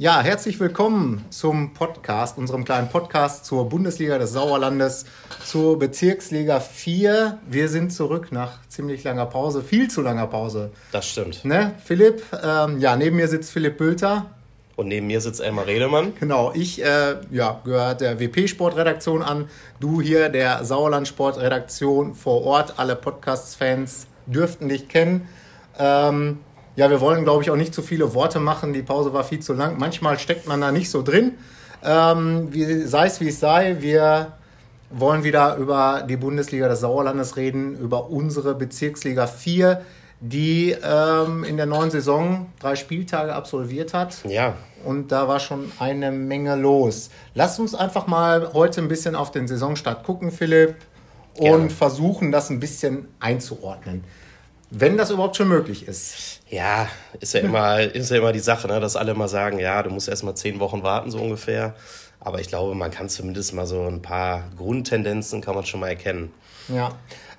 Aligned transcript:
Ja, 0.00 0.22
herzlich 0.22 0.58
willkommen 0.58 1.26
zum 1.28 1.74
Podcast, 1.74 2.38
unserem 2.38 2.64
kleinen 2.64 2.88
Podcast 2.88 3.44
zur 3.44 3.68
Bundesliga 3.68 4.16
des 4.16 4.32
Sauerlandes, 4.32 5.04
zur 5.44 5.78
Bezirksliga 5.78 6.58
4. 6.58 7.38
Wir 7.46 7.68
sind 7.68 7.92
zurück 7.92 8.32
nach 8.32 8.66
ziemlich 8.66 9.04
langer 9.04 9.26
Pause, 9.26 9.62
viel 9.62 9.90
zu 9.90 10.00
langer 10.00 10.26
Pause. 10.26 10.70
Das 10.90 11.06
stimmt. 11.06 11.44
Ne, 11.44 11.74
Philipp? 11.84 12.22
Ähm, 12.42 12.80
ja, 12.80 12.96
neben 12.96 13.16
mir 13.16 13.28
sitzt 13.28 13.52
Philipp 13.52 13.76
Bülter. 13.76 14.30
Und 14.76 14.88
neben 14.88 15.06
mir 15.06 15.20
sitzt 15.20 15.42
Elmar 15.42 15.66
Redemann. 15.66 16.14
Genau, 16.18 16.50
ich 16.54 16.82
äh, 16.82 17.16
ja, 17.30 17.60
gehört 17.62 18.00
der 18.00 18.18
WP-Sportredaktion 18.18 19.22
an. 19.22 19.50
Du 19.80 20.00
hier 20.00 20.30
der 20.30 20.64
Sauerland-Sportredaktion 20.64 22.14
vor 22.14 22.42
Ort. 22.44 22.78
Alle 22.78 22.96
Podcast-Fans 22.96 24.06
dürften 24.24 24.70
dich 24.70 24.88
kennen. 24.88 25.28
Ähm, 25.78 26.38
ja, 26.80 26.88
wir 26.88 27.02
wollen, 27.02 27.24
glaube 27.24 27.42
ich, 27.42 27.50
auch 27.50 27.56
nicht 27.56 27.74
zu 27.74 27.82
viele 27.82 28.14
Worte 28.14 28.40
machen. 28.40 28.72
Die 28.72 28.80
Pause 28.80 29.12
war 29.12 29.22
viel 29.22 29.40
zu 29.40 29.52
lang. 29.52 29.78
Manchmal 29.78 30.18
steckt 30.18 30.48
man 30.48 30.62
da 30.62 30.72
nicht 30.72 30.88
so 30.88 31.02
drin. 31.02 31.34
Ähm, 31.84 32.48
wie, 32.52 32.84
sei 32.86 33.04
es 33.04 33.20
wie 33.20 33.28
es 33.28 33.38
sei, 33.38 33.76
wir 33.80 34.32
wollen 34.88 35.22
wieder 35.22 35.56
über 35.56 36.06
die 36.08 36.16
Bundesliga 36.16 36.68
des 36.68 36.80
Sauerlandes 36.80 37.36
reden, 37.36 37.76
über 37.76 38.08
unsere 38.08 38.54
Bezirksliga 38.54 39.26
4, 39.26 39.82
die 40.20 40.74
ähm, 40.82 41.44
in 41.44 41.58
der 41.58 41.66
neuen 41.66 41.90
Saison 41.90 42.46
drei 42.60 42.76
Spieltage 42.76 43.34
absolviert 43.34 43.92
hat. 43.92 44.16
Ja. 44.24 44.54
Und 44.82 45.12
da 45.12 45.28
war 45.28 45.38
schon 45.38 45.70
eine 45.80 46.10
Menge 46.10 46.56
los. 46.56 47.10
Lass 47.34 47.58
uns 47.58 47.74
einfach 47.74 48.06
mal 48.06 48.54
heute 48.54 48.80
ein 48.80 48.88
bisschen 48.88 49.16
auf 49.16 49.30
den 49.30 49.46
Saisonstart 49.46 50.02
gucken, 50.02 50.30
Philipp, 50.30 50.76
und 51.34 51.44
Gerne. 51.44 51.70
versuchen, 51.70 52.32
das 52.32 52.48
ein 52.48 52.58
bisschen 52.58 53.08
einzuordnen. 53.20 54.02
Wenn 54.70 54.96
das 54.96 55.10
überhaupt 55.10 55.36
schon 55.36 55.48
möglich 55.48 55.88
ist. 55.88 56.40
Ja, 56.48 56.88
ist 57.18 57.34
ja 57.34 57.40
immer, 57.40 57.80
ist 57.94 58.10
ja 58.10 58.18
immer 58.18 58.32
die 58.32 58.38
Sache, 58.38 58.68
ne, 58.68 58.80
dass 58.80 58.96
alle 58.96 59.14
mal 59.14 59.28
sagen, 59.28 59.58
ja, 59.58 59.82
du 59.82 59.90
musst 59.90 60.08
erst 60.08 60.24
mal 60.24 60.34
zehn 60.34 60.60
Wochen 60.60 60.82
warten, 60.82 61.10
so 61.10 61.18
ungefähr. 61.18 61.74
Aber 62.20 62.40
ich 62.40 62.48
glaube, 62.48 62.74
man 62.74 62.90
kann 62.90 63.08
zumindest 63.08 63.54
mal 63.54 63.66
so 63.66 63.86
ein 63.86 64.02
paar 64.02 64.44
Grundtendenzen 64.56 65.40
kann 65.40 65.54
man 65.54 65.64
schon 65.64 65.80
mal 65.80 65.88
erkennen. 65.88 66.32
Ja. 66.68 66.92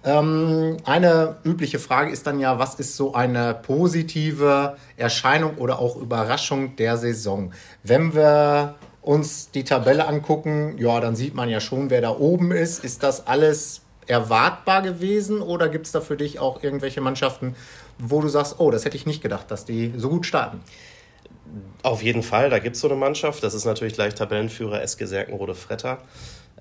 Ähm, 0.03 0.77
eine 0.83 1.37
übliche 1.43 1.77
Frage 1.77 2.11
ist 2.11 2.25
dann 2.25 2.39
ja, 2.39 2.57
was 2.57 2.75
ist 2.75 2.97
so 2.97 3.13
eine 3.13 3.53
positive 3.53 4.75
Erscheinung 4.97 5.57
oder 5.57 5.77
auch 5.77 5.95
Überraschung 5.95 6.75
der 6.75 6.97
Saison? 6.97 7.53
Wenn 7.83 8.15
wir 8.15 8.75
uns 9.01 9.51
die 9.51 9.63
Tabelle 9.63 10.07
angucken, 10.07 10.75
ja, 10.79 10.99
dann 10.99 11.15
sieht 11.15 11.35
man 11.35 11.49
ja 11.49 11.59
schon, 11.59 11.91
wer 11.91 12.01
da 12.01 12.11
oben 12.11 12.51
ist. 12.51 12.83
Ist 12.83 13.03
das 13.03 13.27
alles 13.27 13.81
erwartbar 14.11 14.81
gewesen 14.81 15.41
oder 15.41 15.69
gibt 15.69 15.85
es 15.85 15.93
da 15.93 16.01
für 16.01 16.17
dich 16.17 16.37
auch 16.39 16.61
irgendwelche 16.61 16.99
Mannschaften, 16.99 17.55
wo 17.97 18.21
du 18.21 18.27
sagst, 18.27 18.55
oh, 18.59 18.69
das 18.69 18.83
hätte 18.83 18.97
ich 18.97 19.05
nicht 19.05 19.21
gedacht, 19.21 19.49
dass 19.49 19.63
die 19.63 19.93
so 19.95 20.09
gut 20.09 20.25
starten? 20.25 20.59
Auf 21.81 22.03
jeden 22.03 22.21
Fall, 22.21 22.49
da 22.49 22.59
gibt 22.59 22.75
es 22.75 22.81
so 22.81 22.89
eine 22.89 22.97
Mannschaft. 22.97 23.41
Das 23.43 23.53
ist 23.53 23.65
natürlich 23.65 23.93
gleich 23.93 24.13
Tabellenführer 24.13 24.81
SG 24.81 25.05
Serkenrode 25.05 25.55
Fretter. 25.55 25.99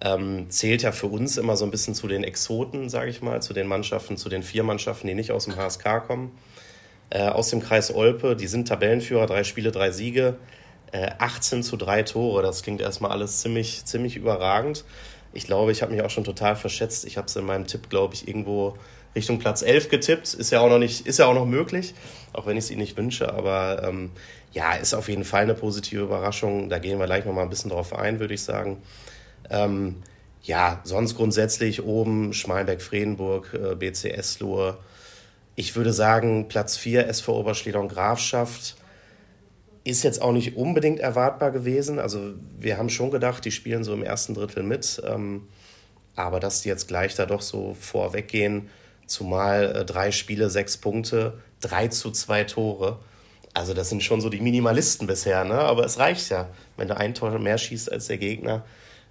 Ähm, 0.01 0.49
zählt 0.49 0.83
ja 0.83 0.93
für 0.93 1.09
uns 1.09 1.37
immer 1.37 1.57
so 1.57 1.65
ein 1.65 1.71
bisschen 1.71 1.95
zu 1.95 2.09
den 2.09 2.25
Exoten, 2.25 2.89
sage 2.89 3.11
ich 3.11 3.21
mal, 3.21 3.43
zu 3.43 3.53
den 3.53 3.67
Mannschaften, 3.67 4.17
zu 4.17 4.29
den 4.29 4.43
vier 4.43 4.63
Mannschaften, 4.63 5.09
die 5.09 5.15
nicht 5.15 5.33
aus 5.33 5.45
dem 5.45 5.57
HSK 5.57 6.07
kommen. 6.07 6.33
Äh, 7.11 7.29
aus 7.29 7.51
dem 7.51 7.61
Kreis 7.61 7.93
Olpe, 7.93 8.37
die 8.37 8.47
sind 8.47 8.69
Tabellenführer, 8.69 9.27
drei 9.27 9.43
Spiele, 9.43 9.73
drei 9.73 9.91
Siege, 9.91 10.37
äh, 10.93 11.11
18 11.19 11.65
zu 11.65 11.77
drei 11.77 12.05
Tore. 12.05 12.43
Das 12.43 12.63
klingt 12.63 12.81
erstmal 12.81 13.11
alles 13.11 13.41
ziemlich, 13.41 13.85
ziemlich 13.85 14.17
überragend. 14.17 14.85
Ich 15.33 15.45
glaube, 15.45 15.73
ich 15.73 15.83
habe 15.83 15.93
mich 15.93 16.03
auch 16.03 16.11
schon 16.11 16.25
total 16.25 16.57
verschätzt. 16.57 17.05
Ich 17.05 17.17
habe 17.17 17.27
es 17.27 17.37
in 17.37 17.45
meinem 17.45 17.67
Tipp, 17.67 17.89
glaube 17.89 18.15
ich, 18.15 18.27
irgendwo 18.27 18.77
Richtung 19.15 19.39
Platz 19.39 19.63
11 19.63 19.89
getippt. 19.89 20.35
Ist 20.35 20.51
ja 20.51 20.61
auch 20.61 20.69
noch, 20.69 20.79
nicht, 20.79 21.07
ist 21.07 21.19
ja 21.19 21.27
auch 21.27 21.35
noch 21.35 21.47
möglich, 21.47 21.95
auch 22.33 22.47
wenn 22.47 22.57
ich 22.57 22.65
es 22.65 22.71
Ihnen 22.71 22.81
nicht 22.81 22.97
wünsche. 22.97 23.33
Aber 23.33 23.83
ähm, 23.85 24.11
ja, 24.53 24.75
ist 24.75 24.95
auf 24.95 25.09
jeden 25.09 25.25
Fall 25.25 25.43
eine 25.43 25.55
positive 25.55 26.03
Überraschung. 26.03 26.69
Da 26.69 26.79
gehen 26.79 26.99
wir 26.99 27.07
gleich 27.07 27.25
noch 27.25 27.33
mal 27.33 27.43
ein 27.43 27.51
bisschen 27.51 27.71
drauf 27.71 27.95
ein, 27.95 28.19
würde 28.19 28.35
ich 28.35 28.43
sagen. 28.43 28.83
Ähm, 29.49 29.97
ja, 30.43 30.81
sonst 30.85 31.17
grundsätzlich 31.17 31.85
oben 31.85 32.33
Schmalenberg-Fredenburg, 32.33 33.55
äh, 33.55 33.75
BC 33.75 34.11
Eslohe. 34.13 34.79
Ich 35.55 35.77
würde 35.77 35.93
sagen, 35.93 36.49
Platz 36.49 36.77
4 36.77 37.07
SV 37.09 37.41
Oberschleder 37.41 37.81
und 37.81 37.89
Grafschaft 37.89 38.77
ist 39.85 40.03
jetzt 40.03 40.21
auch 40.21 40.33
nicht 40.33 40.57
unbedingt 40.57 41.01
erwartbar 41.01 41.51
gewesen. 41.51 41.99
Also 41.99 42.35
wir 42.59 42.77
haben 42.77 42.91
schon 42.91 43.11
gedacht, 43.11 43.45
die 43.45 43.51
spielen 43.51 43.85
so 43.85 43.93
im 43.95 44.03
ersten 44.03 44.35
Drittel 44.35 44.63
mit. 44.63 45.03
Ähm, 45.07 45.49
aber 46.17 46.41
dass 46.41 46.63
die 46.63 46.69
jetzt 46.69 46.89
gleich 46.89 47.15
da 47.15 47.27
doch 47.27 47.41
so 47.41 47.75
vorweggehen, 47.75 48.69
zumal 49.07 49.77
äh, 49.77 49.85
drei 49.85 50.13
Spiele, 50.13 50.51
sechs 50.51 50.77
Punkte, 50.77 51.39
drei 51.61 51.89
zu 51.89 52.11
zwei 52.11 52.45
Tore. 52.45 52.99
Also 53.55 53.75
das 53.75 53.89
sind 53.89 54.03
schon 54.03 54.21
so 54.21 54.29
die 54.29 54.41
Minimalisten 54.41 55.07
bisher, 55.07 55.45
ne? 55.45 55.55
Aber 55.55 55.85
es 55.85 55.99
reicht 55.99 56.31
ja. 56.31 56.49
Wenn 56.77 56.89
du 56.89 56.97
ein 56.97 57.15
Tor 57.15 57.37
mehr 57.39 57.59
schießt 57.59 57.91
als 57.91 58.07
der 58.07 58.19
Gegner, 58.19 58.65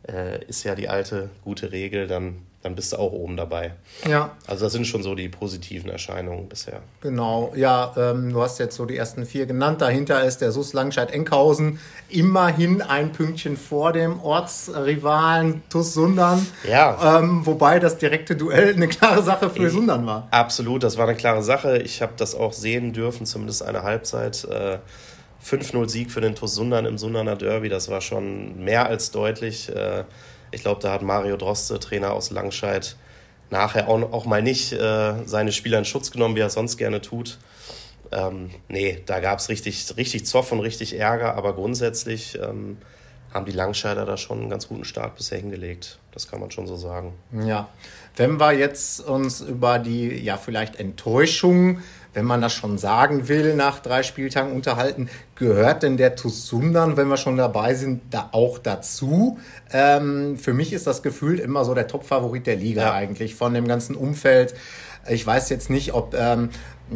äh, 0.08 0.44
ist 0.46 0.64
ja 0.64 0.76
die 0.76 0.90
alte 0.90 1.30
gute 1.44 1.72
Regel, 1.72 2.08
dann 2.08 2.46
dann 2.62 2.76
bist 2.76 2.92
du 2.92 2.98
auch 2.98 3.14
oben 3.14 3.38
dabei. 3.38 3.72
Ja. 4.06 4.32
Also 4.46 4.66
das 4.66 4.74
sind 4.74 4.86
schon 4.86 5.02
so 5.02 5.16
die 5.16 5.30
positiven 5.30 5.90
Erscheinungen 5.90 6.50
bisher. 6.50 6.82
Genau, 7.00 7.54
ja, 7.56 7.94
ähm, 7.96 8.34
du 8.34 8.42
hast 8.42 8.60
jetzt 8.60 8.76
so 8.76 8.86
die 8.86 8.98
ersten 8.98 9.26
vier 9.26 9.46
genannt. 9.46 9.82
Dahinter 9.82 10.26
ist 10.26 10.40
der 10.40 10.52
SUS 10.52 10.74
Langscheid-Enkhausen 10.74 11.80
immerhin 12.10 12.82
ein 12.82 13.14
Pünktchen 13.14 13.56
vor 13.56 13.94
dem 13.94 14.20
Ortsrivalen 14.20 15.64
TuS 15.70 15.94
Sundern. 15.94 16.46
Ja. 16.70 17.20
Ähm, 17.20 17.46
wobei 17.46 17.80
das 17.80 17.98
direkte 17.98 18.36
Duell 18.36 18.74
eine 18.74 18.90
klare 18.90 19.24
Sache 19.24 19.50
für 19.50 19.68
ich, 19.68 19.72
Sundern 19.72 20.06
war. 20.06 20.28
Absolut, 20.32 20.84
das 20.84 20.98
war 20.98 21.08
eine 21.08 21.16
klare 21.16 21.44
Sache. 21.44 21.78
Ich 21.78 22.02
habe 22.02 22.14
das 22.18 22.36
auch 22.36 22.52
sehen 22.52 22.92
dürfen, 22.92 23.26
zumindest 23.26 23.64
eine 23.64 23.84
Halbzeit. 23.84 24.44
Äh, 24.44 24.80
5-0 25.44 25.90
Sieg 25.90 26.12
für 26.12 26.22
den 26.22 26.36
TuS 26.36 26.56
Sundern 26.56 26.86
im 26.86 26.98
Sunderner 26.98 27.36
Derby, 27.36 27.70
das 27.70 27.90
war 27.90 28.02
schon 28.02 28.64
mehr 28.64 28.88
als 28.88 29.12
deutlich. 29.12 29.70
Äh, 29.70 30.04
ich 30.52 30.62
glaube, 30.62 30.82
da 30.82 30.94
hat 30.94 31.02
Mario 31.02 31.38
Droste, 31.38 31.80
Trainer 31.80 32.14
aus 32.14 32.32
Langscheid, 32.32 32.96
nachher 33.50 33.88
auch, 33.88 34.12
auch 34.12 34.26
mal 34.26 34.42
nicht 34.42 34.74
äh, 34.74 35.14
seine 35.26 35.52
Spieler 35.52 35.80
in 35.80 35.86
Schutz 35.86 36.12
genommen, 36.12 36.36
wie 36.36 36.42
er 36.42 36.48
es 36.48 36.54
sonst 36.54 36.78
gerne 36.78 37.02
tut. 37.02 37.38
Ähm, 38.12 38.50
nee, 38.68 39.02
da 39.06 39.20
gab 39.20 39.40
es 39.40 39.50
richtig, 39.50 39.96
richtig 39.98 40.26
Zoff 40.26 40.52
und 40.52 40.60
richtig 40.60 40.98
Ärger, 40.98 41.36
aber 41.36 41.54
grundsätzlich 41.54 42.38
ähm, 42.42 42.78
haben 43.34 43.46
die 43.46 43.52
Langscheider 43.52 44.06
da 44.06 44.18
schon 44.18 44.40
einen 44.40 44.50
ganz 44.50 44.68
guten 44.68 44.86
Start 44.86 45.16
bisher 45.16 45.38
hingelegt. 45.38 46.00
Das 46.12 46.28
kann 46.30 46.40
man 46.40 46.50
schon 46.50 46.66
so 46.66 46.76
sagen. 46.76 47.14
Ja, 47.46 47.70
wenn 48.16 48.40
wir 48.40 48.54
jetzt 48.54 49.02
uns 49.02 49.42
über 49.42 49.78
die 49.78 50.08
ja 50.18 50.38
vielleicht 50.38 50.78
Enttäuschung 50.78 51.80
wenn 52.14 52.26
man 52.26 52.42
das 52.42 52.54
schon 52.54 52.78
sagen 52.78 53.28
will, 53.28 53.56
nach 53.56 53.80
drei 53.80 54.04
Spieltagen 54.04 54.52
unterhalten, 54.54 55.10
gehört 55.36 55.84
denn 55.84 55.98
der 55.98 56.16
TuS 56.16 56.48
Sundern, 56.48 56.98
wenn 56.98 57.08
wir 57.08 57.18
schon 57.18 57.38
dabei 57.38 57.76
sind, 57.76 58.02
da 58.12 58.30
auch 58.32 58.58
dazu? 58.58 59.38
Ähm, 59.72 60.38
für 60.38 60.54
mich 60.54 60.74
ist 60.74 60.88
das 60.88 61.04
gefühlt 61.04 61.40
immer 61.40 61.66
so 61.66 61.74
der 61.74 61.88
Top-Favorit 61.88 62.48
der 62.48 62.56
Liga 62.56 62.82
ja. 62.82 62.94
eigentlich, 62.94 63.36
von 63.36 63.54
dem 63.54 63.68
ganzen 63.68 63.96
Umfeld. 63.96 64.56
Ich 65.08 65.26
weiß 65.26 65.50
jetzt 65.50 65.70
nicht, 65.70 65.94
ob 65.94 66.16
ähm, 66.16 66.50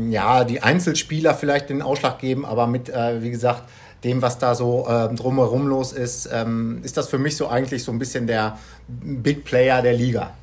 ja, 0.09 0.43
die 0.43 0.61
Einzelspieler 0.61 1.35
vielleicht 1.35 1.69
den 1.69 1.81
Ausschlag 1.81 2.19
geben, 2.19 2.45
aber 2.45 2.67
mit, 2.67 2.89
äh, 2.89 3.21
wie 3.21 3.31
gesagt, 3.31 3.63
dem, 4.03 4.21
was 4.21 4.37
da 4.37 4.55
so 4.55 4.85
äh, 4.87 5.13
drumherum 5.13 5.67
los 5.67 5.93
ist, 5.93 6.29
ähm, 6.31 6.81
ist 6.83 6.97
das 6.97 7.07
für 7.07 7.17
mich 7.17 7.37
so 7.37 7.47
eigentlich 7.47 7.83
so 7.83 7.91
ein 7.91 7.99
bisschen 7.99 8.27
der 8.27 8.57
Big 8.87 9.45
Player 9.45 9.81
der 9.81 9.93
Liga. 9.93 10.33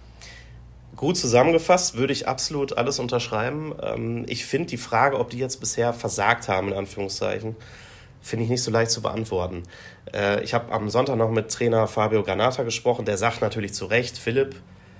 Gut 1.00 1.16
zusammengefasst, 1.16 1.96
würde 1.96 2.12
ich 2.12 2.28
absolut 2.28 2.76
alles 2.76 2.98
unterschreiben. 2.98 3.74
Ähm, 3.82 4.26
ich 4.28 4.44
finde 4.44 4.68
die 4.68 4.76
Frage, 4.76 5.18
ob 5.18 5.30
die 5.30 5.38
jetzt 5.38 5.58
bisher 5.58 5.94
versagt 5.94 6.46
haben, 6.46 6.68
in 6.68 6.74
Anführungszeichen, 6.74 7.56
finde 8.20 8.44
ich 8.44 8.50
nicht 8.50 8.62
so 8.62 8.70
leicht 8.70 8.90
zu 8.90 9.00
beantworten. 9.00 9.62
Äh, 10.12 10.44
ich 10.44 10.52
habe 10.52 10.70
am 10.70 10.90
Sonntag 10.90 11.16
noch 11.16 11.30
mit 11.30 11.50
Trainer 11.50 11.86
Fabio 11.86 12.22
Granata 12.22 12.64
gesprochen. 12.64 13.06
Der 13.06 13.16
sagt 13.16 13.40
natürlich 13.40 13.72
zu 13.72 13.86
Recht, 13.86 14.18
Philipp, 14.18 14.56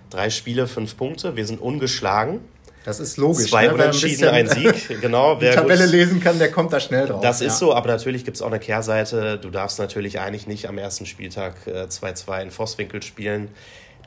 drei 0.08 0.30
Spiele, 0.30 0.66
fünf 0.66 0.96
Punkte, 0.96 1.36
wir 1.36 1.46
sind 1.46 1.60
ungeschlagen. 1.60 2.40
Das 2.86 2.98
ist 2.98 3.18
logisch. 3.18 3.50
Zwei 3.50 3.66
ne? 3.66 3.74
Unentschieden, 3.74 4.26
ein, 4.28 4.48
ein 4.48 4.56
Sieg. 4.56 4.88
Genau. 5.02 5.34
Die 5.34 5.50
Tabelle 5.50 5.84
gut. 5.84 5.92
lesen 5.92 6.20
kann, 6.22 6.38
der 6.38 6.50
kommt 6.50 6.72
da 6.72 6.80
schnell 6.80 7.08
drauf. 7.08 7.20
Das 7.20 7.42
ist 7.42 7.46
ja. 7.46 7.58
so, 7.58 7.74
aber 7.74 7.88
natürlich 7.88 8.24
gibt 8.24 8.38
es 8.38 8.42
auch 8.42 8.46
eine 8.46 8.58
Kehrseite. 8.58 9.36
Du 9.36 9.50
darfst 9.50 9.78
natürlich 9.78 10.18
eigentlich 10.18 10.46
nicht 10.46 10.66
am 10.66 10.78
ersten 10.78 11.04
Spieltag 11.04 11.56
2-2 11.66 12.38
äh, 12.38 12.42
in 12.44 12.50
Vosswinkel 12.50 13.02
spielen 13.02 13.50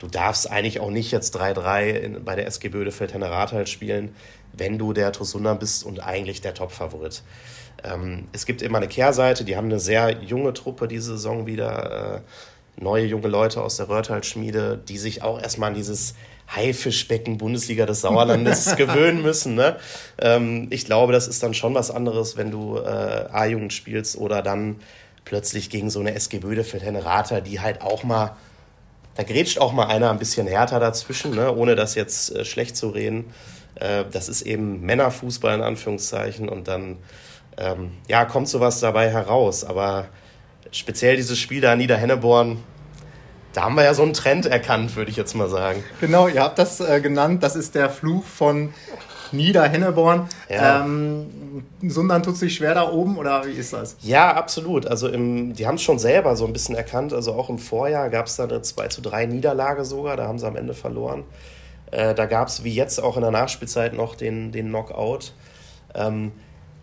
du 0.00 0.08
darfst 0.08 0.50
eigentlich 0.50 0.80
auch 0.80 0.90
nicht 0.90 1.10
jetzt 1.10 1.36
3-3 1.36 2.20
bei 2.20 2.36
der 2.36 2.46
SG 2.46 2.68
Bödefeld 2.68 3.14
Henne 3.14 3.66
spielen, 3.66 4.14
wenn 4.52 4.78
du 4.78 4.92
der 4.92 5.12
Tosunder 5.12 5.54
bist 5.54 5.84
und 5.84 6.00
eigentlich 6.00 6.40
der 6.40 6.54
Top-Favorit. 6.54 7.22
Ähm, 7.82 8.28
es 8.32 8.46
gibt 8.46 8.62
immer 8.62 8.78
eine 8.78 8.88
Kehrseite, 8.88 9.44
die 9.44 9.56
haben 9.56 9.66
eine 9.66 9.80
sehr 9.80 10.22
junge 10.22 10.52
Truppe 10.52 10.88
diese 10.88 11.12
Saison 11.12 11.46
wieder, 11.46 12.16
äh, 12.16 12.82
neue 12.82 13.04
junge 13.04 13.28
Leute 13.28 13.62
aus 13.62 13.76
der 13.76 13.88
Röhrtal-Schmiede, 13.88 14.80
die 14.88 14.98
sich 14.98 15.22
auch 15.22 15.40
erstmal 15.40 15.70
an 15.70 15.74
dieses 15.74 16.14
Haifischbecken 16.48 17.38
Bundesliga 17.38 17.86
des 17.86 18.00
Sauerlandes 18.00 18.76
gewöhnen 18.76 19.22
müssen. 19.22 19.54
Ne? 19.54 19.76
Ähm, 20.18 20.68
ich 20.70 20.84
glaube, 20.84 21.12
das 21.12 21.28
ist 21.28 21.42
dann 21.42 21.54
schon 21.54 21.74
was 21.74 21.90
anderes, 21.90 22.36
wenn 22.36 22.50
du 22.50 22.78
äh, 22.78 23.28
A-Jugend 23.32 23.72
spielst 23.72 24.16
oder 24.16 24.42
dann 24.42 24.76
plötzlich 25.24 25.70
gegen 25.70 25.88
so 25.88 26.00
eine 26.00 26.14
SG 26.14 26.38
Bödefeld 26.38 26.82
Henne 26.82 27.04
die 27.40 27.60
halt 27.60 27.80
auch 27.80 28.02
mal 28.04 28.36
da 29.14 29.22
grätscht 29.22 29.58
auch 29.58 29.72
mal 29.72 29.86
einer 29.86 30.10
ein 30.10 30.18
bisschen 30.18 30.46
härter 30.46 30.80
dazwischen, 30.80 31.34
ne? 31.34 31.54
ohne 31.54 31.76
das 31.76 31.94
jetzt 31.94 32.34
äh, 32.34 32.44
schlecht 32.44 32.76
zu 32.76 32.88
reden. 32.88 33.32
Äh, 33.76 34.04
das 34.10 34.28
ist 34.28 34.42
eben 34.42 34.80
Männerfußball 34.80 35.54
in 35.54 35.62
Anführungszeichen 35.62 36.48
und 36.48 36.68
dann 36.68 36.98
ähm, 37.56 37.92
ja, 38.08 38.24
kommt 38.24 38.48
sowas 38.48 38.80
dabei 38.80 39.10
heraus. 39.10 39.64
Aber 39.64 40.06
speziell 40.72 41.16
dieses 41.16 41.38
Spiel 41.38 41.60
da 41.60 41.72
in 41.72 41.78
Niederhenneborn, 41.78 42.62
da 43.52 43.62
haben 43.62 43.76
wir 43.76 43.84
ja 43.84 43.94
so 43.94 44.02
einen 44.02 44.14
Trend 44.14 44.46
erkannt, 44.46 44.96
würde 44.96 45.10
ich 45.10 45.16
jetzt 45.16 45.34
mal 45.34 45.48
sagen. 45.48 45.84
Genau, 46.00 46.26
ihr 46.26 46.42
habt 46.42 46.58
das 46.58 46.80
äh, 46.80 47.00
genannt. 47.00 47.42
Das 47.42 47.54
ist 47.54 47.76
der 47.76 47.88
Fluch 47.88 48.24
von 48.24 48.74
Niederhenneborn. 49.30 50.28
Ja. 50.48 50.84
Ähm, 50.84 51.26
Sundern 51.90 52.22
tut 52.22 52.36
sich 52.36 52.54
schwer 52.54 52.74
da 52.74 52.90
oben 52.90 53.16
oder 53.16 53.44
wie 53.46 53.52
ist 53.52 53.72
das? 53.72 53.96
Ja, 54.02 54.34
absolut. 54.34 54.86
Also 54.86 55.08
im, 55.08 55.54
die 55.54 55.66
haben 55.66 55.76
es 55.76 55.82
schon 55.82 55.98
selber 55.98 56.36
so 56.36 56.46
ein 56.46 56.52
bisschen 56.52 56.74
erkannt. 56.74 57.12
Also 57.12 57.32
auch 57.32 57.50
im 57.50 57.58
Vorjahr 57.58 58.10
gab 58.10 58.26
es 58.26 58.36
da 58.36 58.44
eine 58.44 58.62
2 58.62 58.88
zu 58.88 59.00
3 59.00 59.26
Niederlage 59.26 59.84
sogar. 59.84 60.16
Da 60.16 60.26
haben 60.26 60.38
sie 60.38 60.46
am 60.46 60.56
Ende 60.56 60.74
verloren. 60.74 61.24
Äh, 61.90 62.14
da 62.14 62.26
gab 62.26 62.48
es 62.48 62.64
wie 62.64 62.74
jetzt 62.74 63.02
auch 63.02 63.16
in 63.16 63.22
der 63.22 63.30
Nachspielzeit 63.30 63.94
noch 63.94 64.14
den, 64.14 64.52
den 64.52 64.68
Knockout. 64.68 65.32
Ähm, 65.94 66.32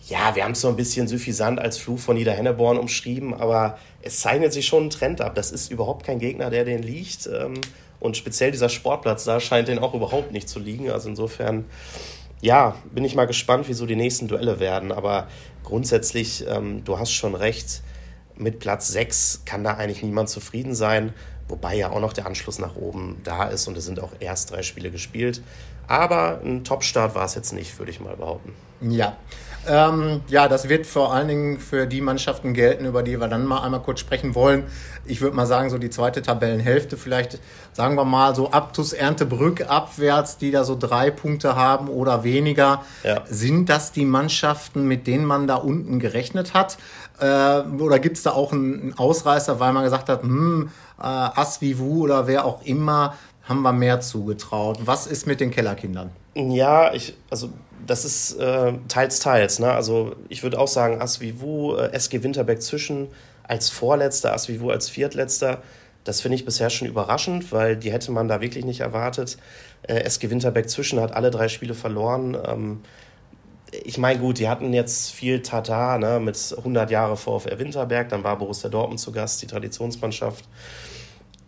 ja, 0.07 0.35
wir 0.35 0.43
haben 0.43 0.53
es 0.53 0.61
so 0.61 0.67
ein 0.67 0.75
bisschen 0.75 1.07
suffisant 1.07 1.59
als 1.59 1.77
Fluch 1.77 1.99
von 1.99 2.15
Niederhenneborn 2.15 2.77
umschrieben, 2.77 3.33
aber 3.33 3.77
es 4.01 4.19
zeichnet 4.19 4.51
sich 4.51 4.65
schon 4.65 4.85
ein 4.85 4.89
Trend 4.89 5.21
ab. 5.21 5.35
Das 5.35 5.51
ist 5.51 5.71
überhaupt 5.71 6.05
kein 6.05 6.17
Gegner, 6.17 6.49
der 6.49 6.65
den 6.65 6.81
liegt. 6.81 7.27
Ähm, 7.27 7.53
und 7.99 8.17
speziell 8.17 8.51
dieser 8.51 8.67
Sportplatz 8.67 9.25
da 9.25 9.39
scheint 9.39 9.67
den 9.67 9.77
auch 9.77 9.93
überhaupt 9.93 10.31
nicht 10.31 10.49
zu 10.49 10.59
liegen. 10.59 10.89
Also 10.89 11.09
insofern, 11.09 11.65
ja, 12.41 12.75
bin 12.91 13.03
ich 13.03 13.15
mal 13.15 13.27
gespannt, 13.27 13.67
wie 13.67 13.73
so 13.73 13.85
die 13.85 13.95
nächsten 13.95 14.27
Duelle 14.27 14.59
werden. 14.59 14.91
Aber 14.91 15.27
grundsätzlich, 15.63 16.45
ähm, 16.47 16.83
du 16.83 16.97
hast 16.99 17.11
schon 17.11 17.35
recht, 17.35 17.81
mit 18.35 18.59
Platz 18.59 18.87
6 18.89 19.43
kann 19.45 19.63
da 19.63 19.75
eigentlich 19.75 20.03
niemand 20.03 20.29
zufrieden 20.29 20.73
sein. 20.73 21.13
Wobei 21.47 21.75
ja 21.75 21.91
auch 21.91 21.99
noch 21.99 22.13
der 22.13 22.25
Anschluss 22.25 22.59
nach 22.59 22.75
oben 22.75 23.17
da 23.23 23.45
ist 23.45 23.67
und 23.67 23.77
es 23.77 23.85
sind 23.85 23.99
auch 23.99 24.11
erst 24.19 24.51
drei 24.51 24.63
Spiele 24.63 24.89
gespielt. 24.89 25.41
Aber 25.87 26.39
ein 26.43 26.63
Top-Start 26.63 27.13
war 27.15 27.25
es 27.25 27.35
jetzt 27.35 27.51
nicht, 27.51 27.77
würde 27.77 27.91
ich 27.91 27.99
mal 27.99 28.15
behaupten. 28.15 28.53
Ja. 28.81 29.17
Ähm, 29.67 30.21
ja, 30.27 30.47
das 30.47 30.69
wird 30.69 30.87
vor 30.87 31.13
allen 31.13 31.27
Dingen 31.27 31.59
für 31.59 31.85
die 31.85 32.01
Mannschaften 32.01 32.53
gelten, 32.53 32.85
über 32.85 33.03
die 33.03 33.19
wir 33.19 33.27
dann 33.27 33.45
mal 33.45 33.61
einmal 33.61 33.81
kurz 33.81 33.99
sprechen 33.99 34.33
wollen. 34.33 34.63
Ich 35.05 35.21
würde 35.21 35.35
mal 35.35 35.45
sagen, 35.45 35.69
so 35.69 35.77
die 35.77 35.89
zweite 35.89 36.21
Tabellenhälfte, 36.21 36.97
vielleicht 36.97 37.39
sagen 37.73 37.95
wir 37.95 38.05
mal 38.05 38.35
so 38.35 38.51
Abtus 38.51 38.93
Erntebrück 38.93 39.69
abwärts, 39.69 40.37
die 40.37 40.51
da 40.51 40.63
so 40.63 40.75
drei 40.77 41.11
Punkte 41.11 41.55
haben 41.55 41.89
oder 41.89 42.23
weniger. 42.23 42.83
Ja. 43.03 43.23
Sind 43.27 43.69
das 43.69 43.91
die 43.91 44.05
Mannschaften, 44.05 44.87
mit 44.87 45.05
denen 45.05 45.25
man 45.25 45.47
da 45.47 45.55
unten 45.55 45.99
gerechnet 45.99 46.53
hat? 46.53 46.77
Äh, 47.19 47.61
oder 47.79 47.99
gibt 47.99 48.17
es 48.17 48.23
da 48.23 48.31
auch 48.31 48.51
einen 48.51 48.95
Ausreißer, 48.97 49.59
weil 49.59 49.73
man 49.73 49.83
gesagt 49.83 50.09
hat, 50.09 50.23
hm, 50.23 50.69
äh, 50.99 51.03
Asvivu 51.03 52.03
oder 52.03 52.25
wer 52.25 52.45
auch 52.45 52.63
immer, 52.63 53.15
haben 53.43 53.61
wir 53.61 53.73
mehr 53.73 54.01
zugetraut. 54.01 54.79
Was 54.85 55.07
ist 55.07 55.27
mit 55.27 55.39
den 55.39 55.51
Kellerkindern? 55.51 56.09
Ja, 56.33 56.93
ich, 56.93 57.15
also 57.29 57.49
das 57.85 58.05
ist 58.05 58.33
äh, 58.39 58.73
teils, 58.87 59.19
teils. 59.19 59.59
Ne? 59.59 59.71
Also 59.71 60.15
ich 60.29 60.43
würde 60.43 60.59
auch 60.59 60.67
sagen, 60.67 61.01
Asvivu, 61.01 61.75
äh, 61.75 61.91
SG 61.93 62.23
Winterberg 62.23 62.61
zwischen 62.61 63.07
als 63.43 63.69
Vorletzter, 63.69 64.33
Asvivu 64.33 64.69
als 64.69 64.89
Viertletzter. 64.89 65.61
Das 66.03 66.21
finde 66.21 66.35
ich 66.35 66.45
bisher 66.45 66.69
schon 66.69 66.87
überraschend, 66.87 67.51
weil 67.51 67.75
die 67.75 67.91
hätte 67.91 68.11
man 68.11 68.27
da 68.27 68.41
wirklich 68.41 68.65
nicht 68.65 68.79
erwartet. 68.79 69.37
Äh, 69.83 70.01
SG 70.03 70.29
Winterberg 70.29 70.69
zwischen 70.69 70.99
hat 70.99 71.13
alle 71.13 71.31
drei 71.31 71.47
Spiele 71.47 71.73
verloren. 71.73 72.37
Ähm, 72.45 72.81
ich 73.71 73.97
meine, 73.97 74.19
gut, 74.19 74.39
die 74.39 74.49
hatten 74.49 74.73
jetzt 74.73 75.11
viel 75.11 75.41
Tata 75.41 75.97
ne, 75.97 76.19
mit 76.19 76.55
100 76.57 76.91
Jahre 76.91 77.15
VfR 77.15 77.57
Winterberg, 77.57 78.09
dann 78.09 78.23
war 78.23 78.37
Borussia 78.37 78.69
Dortmund 78.69 78.99
zu 78.99 79.11
Gast, 79.11 79.41
die 79.41 79.47
Traditionsmannschaft. 79.47 80.45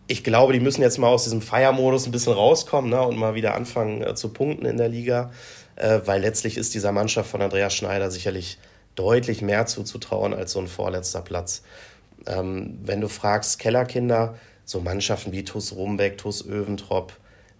Ich 0.07 0.23
glaube, 0.23 0.53
die 0.53 0.59
müssen 0.59 0.81
jetzt 0.81 0.97
mal 0.97 1.07
aus 1.07 1.23
diesem 1.23 1.41
Feiermodus 1.41 2.05
ein 2.05 2.11
bisschen 2.11 2.33
rauskommen 2.33 2.89
ne, 2.89 3.01
und 3.01 3.17
mal 3.17 3.35
wieder 3.35 3.55
anfangen 3.55 4.01
äh, 4.01 4.15
zu 4.15 4.29
punkten 4.29 4.65
in 4.65 4.77
der 4.77 4.89
Liga 4.89 5.31
äh, 5.75 6.01
weil 6.05 6.21
letztlich 6.21 6.57
ist 6.57 6.73
dieser 6.73 6.91
Mannschaft 6.91 7.29
von 7.29 7.41
Andreas 7.41 7.73
Schneider 7.73 8.11
sicherlich 8.11 8.57
deutlich 8.95 9.41
mehr 9.41 9.65
zuzutrauen 9.65 10.33
als 10.33 10.51
so 10.51 10.59
ein 10.59 10.67
vorletzter 10.67 11.21
Platz. 11.21 11.63
Ähm, 12.27 12.79
wenn 12.83 13.01
du 13.01 13.07
fragst, 13.07 13.59
Kellerkinder, 13.59 14.35
so 14.65 14.79
Mannschaften 14.79 15.31
wie 15.31 15.43
TuS 15.43 15.75
Rumbeck, 15.75 16.17
TuS 16.17 16.45
Öventrop, 16.45 17.13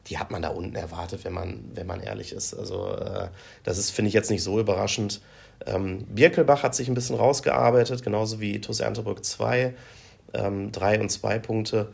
die 0.08 0.18
hat 0.18 0.32
man 0.32 0.42
da 0.42 0.50
unten 0.50 0.76
erwartet, 0.76 1.24
wenn 1.24 1.34
man, 1.34 1.64
wenn 1.74 1.88
man 1.88 2.02
ehrlich 2.02 2.34
ist. 2.34 2.54
Also 2.54 2.96
äh, 2.96 3.30
das 3.64 3.78
ist, 3.78 3.92
finde 3.92 4.10
ich, 4.10 4.14
jetzt 4.14 4.30
nicht 4.30 4.44
so 4.44 4.60
überraschend. 4.60 5.22
Ähm, 5.66 6.06
Birkelbach 6.10 6.64
hat 6.64 6.76
sich 6.76 6.88
ein 6.88 6.94
bisschen 6.94 7.16
rausgearbeitet, 7.16 8.04
genauso 8.04 8.40
wie 8.40 8.60
TuS 8.60 8.80
Erntebrück 8.80 9.24
2, 9.24 9.74
ähm, 10.34 10.72
drei 10.72 11.00
und 11.00 11.10
zwei 11.10 11.40
Punkte. 11.40 11.94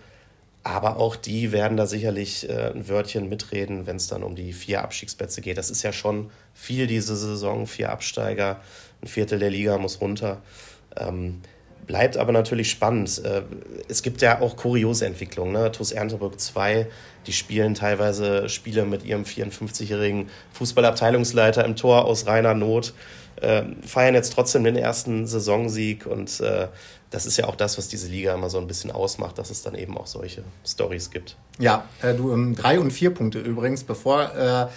Aber 0.64 0.98
auch 0.98 1.16
die 1.16 1.52
werden 1.52 1.78
da 1.78 1.88
sicherlich 1.88 2.50
äh, 2.50 2.72
ein 2.72 2.90
Wörtchen 2.90 3.30
mitreden, 3.30 3.88
wenn 3.88 3.96
es 3.96 4.08
dann 4.08 4.24
um 4.24 4.36
die 4.36 4.52
vier 4.54 4.84
Abstiegsplätze 4.84 5.42
geht. 5.42 5.58
Das 5.58 5.70
ist 5.70 5.84
ja 5.84 5.94
schon 5.94 6.30
viel 6.54 6.86
diese 6.86 7.16
Saison, 7.16 7.66
vier 7.66 7.92
Absteiger, 7.92 8.60
ein 9.02 9.08
Viertel 9.08 9.40
der 9.40 9.50
Liga 9.50 9.78
muss 9.78 10.02
runter. 10.02 10.42
Ähm, 10.98 11.42
bleibt 11.90 12.18
aber 12.18 12.32
natürlich 12.32 12.70
spannend. 12.70 13.24
Äh, 13.26 13.42
es 13.88 14.04
gibt 14.04 14.22
ja 14.22 14.42
auch 14.42 14.58
kuriose 14.58 15.08
Entwicklungen. 15.08 15.54
Ne? 15.54 15.72
TuS 15.72 15.92
Erntebrück 15.92 16.40
2, 16.40 16.88
die 17.26 17.34
spielen 17.34 17.74
teilweise 17.74 18.48
Spiele 18.48 18.86
mit 18.86 19.04
ihrem 19.06 19.24
54-jährigen 19.24 20.30
Fußballabteilungsleiter 20.54 21.66
im 21.66 21.76
Tor 21.76 22.06
aus 22.06 22.28
reiner 22.28 22.54
Not, 22.54 22.94
äh, 23.42 23.64
feiern 23.86 24.14
jetzt 24.14 24.34
trotzdem 24.34 24.66
den 24.66 24.76
ersten 24.76 25.26
Saisonsieg 25.26 26.06
und 26.06 26.40
äh, 26.42 26.68
das 27.12 27.26
ist 27.26 27.38
ja 27.38 27.46
auch 27.46 27.56
das, 27.56 27.78
was 27.78 27.88
diese 27.88 28.08
Liga 28.08 28.34
immer 28.34 28.50
so 28.50 28.60
ein 28.60 28.68
bisschen 28.68 28.92
ausmacht, 28.92 29.38
dass 29.38 29.50
es 29.50 29.64
dann 29.64 29.76
eben 29.76 29.98
auch 29.98 30.08
solche 30.08 30.44
Stories 30.66 31.10
gibt. 31.10 31.36
Ja, 31.58 31.86
äh, 32.02 32.14
du 32.14 32.32
ähm, 32.32 32.56
drei 32.56 32.80
und 32.80 32.92
vier 32.92 33.14
Punkte 33.14 33.40
übrigens, 33.40 33.84
bevor 33.84 34.36
äh, 34.36 34.68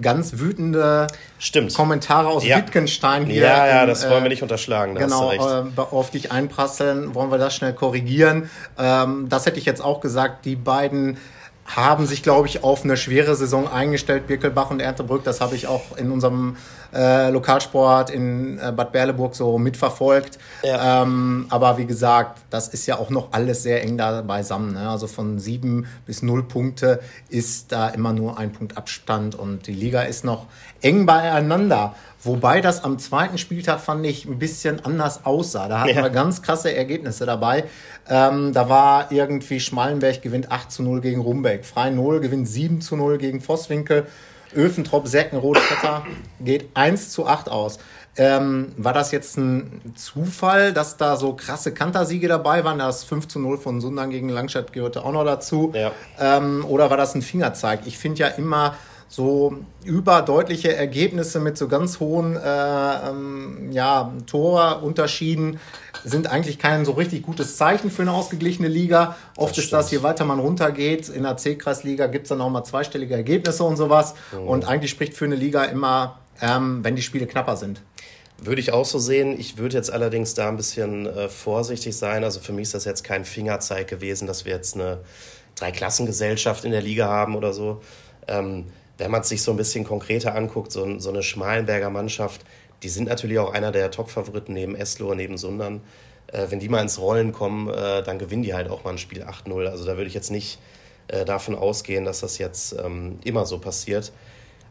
ganz 0.00 0.38
wütende 0.38 1.06
Stimmt. 1.38 1.74
Kommentare 1.74 2.28
aus 2.28 2.44
ja. 2.44 2.58
Wittgenstein 2.58 3.26
hier. 3.26 3.42
Ja, 3.42 3.66
ja, 3.66 3.82
in, 3.82 3.88
das 3.88 4.08
wollen 4.08 4.22
wir 4.22 4.26
äh, 4.26 4.30
nicht 4.30 4.42
unterschlagen. 4.42 4.94
genau, 4.94 5.32
äh, 5.32 5.64
auf 5.76 6.10
dich 6.10 6.32
einprasseln, 6.32 7.14
wollen 7.14 7.30
wir 7.30 7.38
das 7.38 7.54
schnell 7.54 7.72
korrigieren. 7.72 8.50
Ähm, 8.78 9.28
das 9.28 9.46
hätte 9.46 9.58
ich 9.58 9.64
jetzt 9.64 9.82
auch 9.82 10.00
gesagt. 10.00 10.44
Die 10.44 10.56
beiden 10.56 11.18
haben 11.66 12.06
sich, 12.06 12.22
glaube 12.22 12.46
ich, 12.46 12.62
auf 12.62 12.84
eine 12.84 12.96
schwere 12.96 13.34
Saison 13.34 13.68
eingestellt, 13.68 14.26
Birkelbach 14.26 14.70
und 14.70 14.80
Erntebrück. 14.80 15.24
Das 15.24 15.40
habe 15.40 15.56
ich 15.56 15.66
auch 15.66 15.96
in 15.96 16.10
unserem 16.10 16.56
äh, 16.94 17.30
Lokalsport 17.30 18.10
in 18.10 18.58
äh, 18.58 18.72
Bad 18.72 18.92
Berleburg 18.92 19.34
so 19.34 19.58
mitverfolgt. 19.58 20.38
Ja. 20.62 21.02
Ähm, 21.02 21.46
aber 21.50 21.78
wie 21.78 21.86
gesagt, 21.86 22.40
das 22.50 22.68
ist 22.68 22.86
ja 22.86 22.98
auch 22.98 23.10
noch 23.10 23.32
alles 23.32 23.62
sehr 23.62 23.82
eng 23.82 23.98
da 23.98 24.22
beisammen. 24.22 24.74
Ne? 24.74 24.88
Also 24.88 25.06
von 25.06 25.38
sieben 25.38 25.86
bis 26.06 26.22
null 26.22 26.44
Punkte 26.44 27.00
ist 27.28 27.72
da 27.72 27.88
immer 27.88 28.12
nur 28.12 28.38
ein 28.38 28.52
Punkt 28.52 28.76
Abstand 28.76 29.34
und 29.34 29.66
die 29.66 29.74
Liga 29.74 30.02
ist 30.02 30.24
noch 30.24 30.46
eng 30.80 31.06
beieinander. 31.06 31.94
Wobei 32.26 32.60
das 32.60 32.82
am 32.84 32.98
zweiten 32.98 33.38
Spieltag 33.38 33.80
fand 33.80 34.04
ich 34.04 34.24
ein 34.24 34.38
bisschen 34.38 34.84
anders 34.84 35.24
aussah. 35.24 35.68
Da 35.68 35.80
hatten 35.80 35.96
ja. 35.96 36.02
wir 36.02 36.10
ganz 36.10 36.42
krasse 36.42 36.74
Ergebnisse 36.74 37.24
dabei. 37.24 37.64
Ähm, 38.08 38.52
da 38.52 38.68
war 38.68 39.12
irgendwie 39.12 39.60
Schmallenberg 39.60 40.22
gewinnt 40.22 40.50
8 40.50 40.70
zu 40.70 40.82
0 40.82 41.00
gegen 41.00 41.20
Rumbeck. 41.20 41.64
Frei 41.64 41.90
0 41.90 42.20
gewinnt 42.20 42.48
7 42.48 42.80
zu 42.80 42.96
0 42.96 43.18
gegen 43.18 43.40
Vosswinkel. 43.40 44.06
Öfentrop, 44.54 45.06
Säckenrot, 45.06 45.58
Vetter 45.58 46.04
geht 46.40 46.68
1 46.74 47.10
zu 47.10 47.26
8 47.26 47.48
aus. 47.48 47.78
Ähm, 48.18 48.72
war 48.78 48.94
das 48.94 49.12
jetzt 49.12 49.36
ein 49.36 49.94
Zufall, 49.94 50.72
dass 50.72 50.96
da 50.96 51.16
so 51.16 51.34
krasse 51.34 51.72
Kantersiege 51.72 52.28
dabei 52.28 52.64
waren? 52.64 52.78
Das 52.78 53.04
5 53.04 53.28
zu 53.28 53.38
0 53.38 53.58
von 53.58 53.80
Sundern 53.80 54.10
gegen 54.10 54.30
Langstadt 54.30 54.72
gehörte 54.72 55.04
auch 55.04 55.12
noch 55.12 55.24
dazu. 55.24 55.72
Ja. 55.74 55.92
Ähm, 56.18 56.64
oder 56.66 56.88
war 56.88 56.96
das 56.96 57.14
ein 57.14 57.22
Fingerzeig? 57.22 57.80
Ich 57.84 57.98
finde 57.98 58.20
ja 58.20 58.28
immer, 58.28 58.74
so 59.08 59.56
überdeutliche 59.84 60.74
Ergebnisse 60.74 61.40
mit 61.40 61.56
so 61.56 61.68
ganz 61.68 62.00
hohen 62.00 62.36
äh, 62.36 63.08
ähm, 63.08 63.70
ja, 63.70 64.12
Torunterschieden 64.26 65.60
sind 66.04 66.28
eigentlich 66.28 66.58
kein 66.58 66.84
so 66.84 66.92
richtig 66.92 67.22
gutes 67.22 67.56
Zeichen 67.56 67.90
für 67.90 68.02
eine 68.02 68.12
ausgeglichene 68.12 68.68
Liga. 68.68 69.16
Oft 69.36 69.56
das 69.56 69.64
ist 69.64 69.72
das, 69.72 69.90
je 69.90 70.02
weiter 70.02 70.24
man 70.24 70.38
runtergeht, 70.38 71.08
in 71.08 71.22
der 71.22 71.36
C-Kreisliga 71.36 72.06
gibt 72.06 72.24
es 72.24 72.28
dann 72.30 72.40
auch 72.40 72.50
mal 72.50 72.64
zweistellige 72.64 73.14
Ergebnisse 73.14 73.64
und 73.64 73.76
sowas. 73.76 74.14
Mhm. 74.32 74.48
Und 74.48 74.68
eigentlich 74.68 74.90
spricht 74.90 75.14
für 75.14 75.24
eine 75.24 75.36
Liga 75.36 75.64
immer, 75.64 76.18
ähm, 76.40 76.80
wenn 76.82 76.96
die 76.96 77.02
Spiele 77.02 77.26
knapper 77.26 77.56
sind. 77.56 77.82
Würde 78.38 78.60
ich 78.60 78.72
auch 78.72 78.84
so 78.84 78.98
sehen. 78.98 79.38
Ich 79.38 79.56
würde 79.56 79.76
jetzt 79.76 79.90
allerdings 79.90 80.34
da 80.34 80.48
ein 80.48 80.56
bisschen 80.56 81.06
äh, 81.06 81.28
vorsichtig 81.28 81.96
sein. 81.96 82.22
Also 82.22 82.40
für 82.40 82.52
mich 82.52 82.64
ist 82.64 82.74
das 82.74 82.84
jetzt 82.84 83.02
kein 83.02 83.24
Fingerzeig 83.24 83.88
gewesen, 83.88 84.26
dass 84.26 84.44
wir 84.44 84.52
jetzt 84.52 84.74
eine 84.74 84.98
Dreiklassengesellschaft 85.54 86.64
in 86.64 86.72
der 86.72 86.82
Liga 86.82 87.06
haben 87.06 87.34
oder 87.34 87.52
so. 87.52 87.80
Ähm, 88.28 88.66
wenn 88.98 89.10
man 89.10 89.20
es 89.20 89.28
sich 89.28 89.42
so 89.42 89.50
ein 89.50 89.56
bisschen 89.56 89.84
konkreter 89.84 90.34
anguckt, 90.34 90.72
so, 90.72 90.98
so 90.98 91.10
eine 91.10 91.22
Schmalenberger 91.22 91.90
Mannschaft, 91.90 92.42
die 92.82 92.88
sind 92.88 93.08
natürlich 93.08 93.38
auch 93.38 93.52
einer 93.52 93.72
der 93.72 93.90
Top-Favoriten 93.90 94.52
neben 94.52 94.74
Eslo 94.74 95.10
und 95.10 95.16
neben 95.18 95.38
Sundern. 95.38 95.80
Äh, 96.28 96.46
wenn 96.50 96.60
die 96.60 96.68
mal 96.68 96.82
ins 96.82 96.98
Rollen 96.98 97.32
kommen, 97.32 97.68
äh, 97.68 98.02
dann 98.02 98.18
gewinnen 98.18 98.42
die 98.42 98.54
halt 98.54 98.68
auch 98.68 98.84
mal 98.84 98.90
ein 98.90 98.98
Spiel 98.98 99.22
8-0. 99.22 99.66
Also 99.66 99.84
da 99.84 99.96
würde 99.96 100.08
ich 100.08 100.14
jetzt 100.14 100.30
nicht 100.30 100.58
äh, 101.08 101.24
davon 101.24 101.54
ausgehen, 101.54 102.04
dass 102.04 102.20
das 102.20 102.38
jetzt 102.38 102.76
ähm, 102.78 103.18
immer 103.24 103.46
so 103.46 103.58
passiert. 103.58 104.12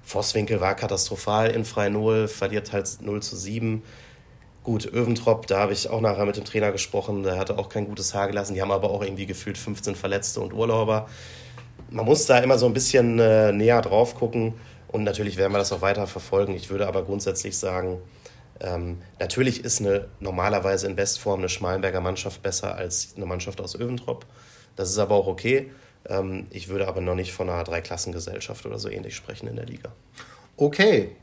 Vosswinkel 0.03 0.61
war 0.61 0.75
katastrophal 0.75 1.49
in 1.49 1.65
Frei 1.65 1.89
0, 1.89 2.27
verliert 2.27 2.73
halt 2.73 2.87
0 3.01 3.23
zu 3.23 3.35
7. 3.35 3.81
Gut, 4.63 4.85
Öventrop, 4.85 5.47
da 5.47 5.59
habe 5.59 5.73
ich 5.73 5.89
auch 5.89 6.01
nachher 6.01 6.25
mit 6.25 6.37
dem 6.37 6.45
Trainer 6.45 6.71
gesprochen, 6.71 7.23
der 7.23 7.37
hatte 7.37 7.57
auch 7.57 7.69
kein 7.69 7.85
gutes 7.85 8.13
Haar 8.13 8.27
gelassen. 8.27 8.55
Die 8.55 8.61
haben 8.61 8.71
aber 8.71 8.89
auch 8.89 9.03
irgendwie 9.03 9.25
gefühlt 9.25 9.57
15 9.57 9.95
Verletzte 9.95 10.41
und 10.41 10.53
Urlauber 10.53 11.07
man 11.95 12.05
muss 12.05 12.25
da 12.25 12.37
immer 12.39 12.57
so 12.57 12.65
ein 12.67 12.73
bisschen 12.73 13.19
äh, 13.19 13.51
näher 13.51 13.81
drauf 13.81 14.15
gucken 14.15 14.53
und 14.89 15.03
natürlich 15.03 15.37
werden 15.37 15.53
wir 15.53 15.59
das 15.59 15.71
auch 15.71 15.81
weiter 15.81 16.05
verfolgen. 16.07 16.53
Ich 16.53 16.69
würde 16.69 16.87
aber 16.87 17.03
grundsätzlich 17.03 17.57
sagen, 17.57 17.99
Ähm, 18.61 19.01
natürlich 19.19 19.65
ist 19.65 19.81
eine 19.81 20.07
normalerweise 20.21 20.87
in 20.87 20.95
Bestform 20.95 21.39
eine 21.39 21.49
Schmalenberger 21.49 21.99
Mannschaft 21.99 22.41
besser 22.41 22.75
als 22.75 23.13
eine 23.17 23.25
Mannschaft 23.25 23.59
aus 23.59 23.75
Öventrop. 23.75 24.25
Das 24.77 24.89
ist 24.89 24.97
aber 24.97 25.15
auch 25.15 25.27
okay. 25.27 25.71
Ähm, 26.07 26.47
ich 26.51 26.69
würde 26.69 26.87
aber 26.87 27.01
noch 27.01 27.15
nicht 27.15 27.33
von 27.33 27.49
einer 27.49 27.65
Dreiklassengesellschaft 27.65 28.65
oder 28.65 28.79
so 28.79 28.87
ähnlich 28.89 29.13
sprechen 29.13 29.49
in 29.49 29.57
der 29.57 29.65
Liga. 29.65 29.91
Okay. 30.55 31.17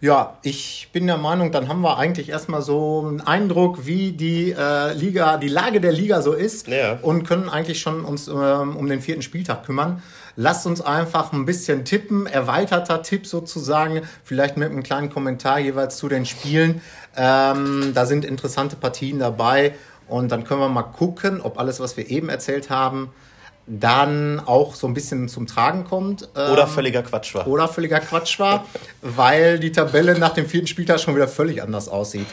Ja, 0.00 0.38
ich 0.42 0.90
bin 0.92 1.08
der 1.08 1.16
Meinung, 1.16 1.50
dann 1.50 1.66
haben 1.66 1.80
wir 1.80 1.98
eigentlich 1.98 2.28
erstmal 2.28 2.62
so 2.62 3.04
einen 3.06 3.20
Eindruck, 3.20 3.84
wie 3.84 4.12
die 4.12 4.52
äh, 4.56 4.92
Liga, 4.92 5.38
die 5.38 5.48
Lage 5.48 5.80
der 5.80 5.90
Liga 5.90 6.22
so 6.22 6.34
ist 6.34 6.68
Ja. 6.68 6.98
und 7.02 7.24
können 7.24 7.48
eigentlich 7.48 7.80
schon 7.80 8.04
uns 8.04 8.28
ähm, 8.28 8.76
um 8.76 8.86
den 8.88 9.00
vierten 9.00 9.22
Spieltag 9.22 9.64
kümmern. 9.66 10.00
Lasst 10.36 10.66
uns 10.66 10.80
einfach 10.80 11.32
ein 11.32 11.44
bisschen 11.46 11.84
tippen, 11.84 12.26
erweiterter 12.26 13.02
Tipp 13.02 13.26
sozusagen, 13.26 14.02
vielleicht 14.22 14.56
mit 14.56 14.70
einem 14.70 14.84
kleinen 14.84 15.10
Kommentar 15.10 15.58
jeweils 15.58 15.96
zu 15.96 16.08
den 16.08 16.26
Spielen. 16.26 16.80
Ähm, 17.16 17.90
da 17.92 18.06
sind 18.06 18.24
interessante 18.24 18.76
Partien 18.76 19.18
dabei 19.18 19.74
und 20.06 20.30
dann 20.30 20.44
können 20.44 20.60
wir 20.60 20.68
mal 20.68 20.84
gucken, 20.84 21.40
ob 21.40 21.58
alles, 21.58 21.80
was 21.80 21.96
wir 21.96 22.08
eben 22.08 22.28
erzählt 22.28 22.70
haben, 22.70 23.10
dann 23.68 24.40
auch 24.44 24.74
so 24.74 24.86
ein 24.86 24.94
bisschen 24.94 25.28
zum 25.28 25.46
Tragen 25.46 25.84
kommt. 25.84 26.28
Oder 26.34 26.62
Ähm, 26.62 26.68
völliger 26.68 27.02
Quatsch 27.02 27.34
war. 27.34 27.46
oder 27.46 27.68
völliger 27.68 28.00
Quatsch 28.00 28.38
war, 28.38 28.64
weil 29.02 29.58
die 29.58 29.72
Tabelle 29.72 30.18
nach 30.18 30.32
dem 30.34 30.46
vierten 30.46 30.66
Spieltag 30.66 31.00
schon 31.00 31.14
wieder 31.14 31.28
völlig 31.28 31.62
anders 31.62 31.88
aussieht. 31.88 32.26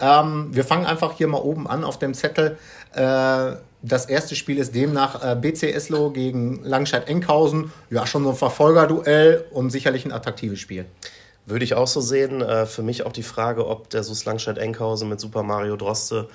Ähm, 0.00 0.48
wir 0.52 0.64
fangen 0.64 0.84
einfach 0.86 1.12
hier 1.16 1.28
mal 1.28 1.38
oben 1.40 1.66
an 1.66 1.84
auf 1.84 1.98
dem 1.98 2.12
Zettel. 2.14 2.58
Äh, 2.94 3.52
das 3.84 4.06
erste 4.06 4.36
Spiel 4.36 4.58
ist 4.58 4.74
demnach 4.74 5.24
äh, 5.24 5.34
BC 5.34 5.72
Eslo 5.74 6.10
gegen 6.10 6.62
Langscheid-Enkhausen. 6.62 7.72
Ja, 7.90 8.06
schon 8.06 8.22
so 8.24 8.30
ein 8.30 8.36
Verfolgerduell 8.36 9.44
und 9.50 9.70
sicherlich 9.70 10.04
ein 10.04 10.12
attraktives 10.12 10.60
Spiel. 10.60 10.84
Würde 11.46 11.64
ich 11.64 11.74
auch 11.74 11.88
so 11.88 12.00
sehen. 12.00 12.40
Äh, 12.42 12.66
Für 12.66 12.82
mich 12.82 13.04
auch 13.04 13.12
die 13.12 13.22
Frage, 13.24 13.66
ob 13.66 13.90
der 13.90 14.02
SUS 14.04 14.24
Langstedt-Enkhausen 14.24 15.08
mit 15.08 15.18
Super 15.20 15.42
Mario 15.42 15.76
Droste 15.76 16.28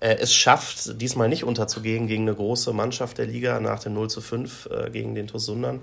es 0.00 0.34
schafft, 0.34 1.00
diesmal 1.00 1.28
nicht 1.28 1.44
unterzugehen 1.44 2.06
gegen 2.06 2.22
eine 2.22 2.34
große 2.34 2.72
Mannschaft 2.72 3.18
der 3.18 3.26
Liga 3.26 3.60
nach 3.60 3.80
dem 3.80 3.94
0 3.94 4.08
zu 4.08 4.20
5 4.20 4.68
äh, 4.70 4.90
gegen 4.90 5.14
den 5.14 5.26
TuS 5.26 5.44
Sundern. 5.44 5.80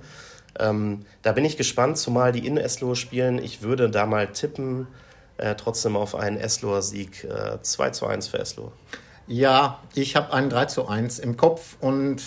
Ähm, 0.59 1.05
da 1.21 1.33
bin 1.33 1.45
ich 1.45 1.57
gespannt, 1.57 1.97
zumal 1.97 2.31
die 2.31 2.45
in 2.45 2.57
Eslohe 2.57 2.95
spielen. 2.95 3.37
Ich 3.43 3.61
würde 3.61 3.89
da 3.89 4.05
mal 4.05 4.27
tippen, 4.27 4.87
äh, 5.37 5.55
trotzdem 5.55 5.95
auf 5.95 6.15
einen 6.15 6.37
Esloher 6.37 6.81
Sieg 6.81 7.23
äh, 7.23 7.61
2 7.61 7.91
zu 7.91 8.07
1 8.07 8.27
für 8.27 8.39
Eslohe. 8.39 8.71
Ja, 9.27 9.79
ich 9.93 10.15
habe 10.15 10.33
einen 10.33 10.49
3 10.49 10.65
zu 10.65 10.87
1 10.87 11.19
im 11.19 11.37
Kopf 11.37 11.75
und 11.79 12.23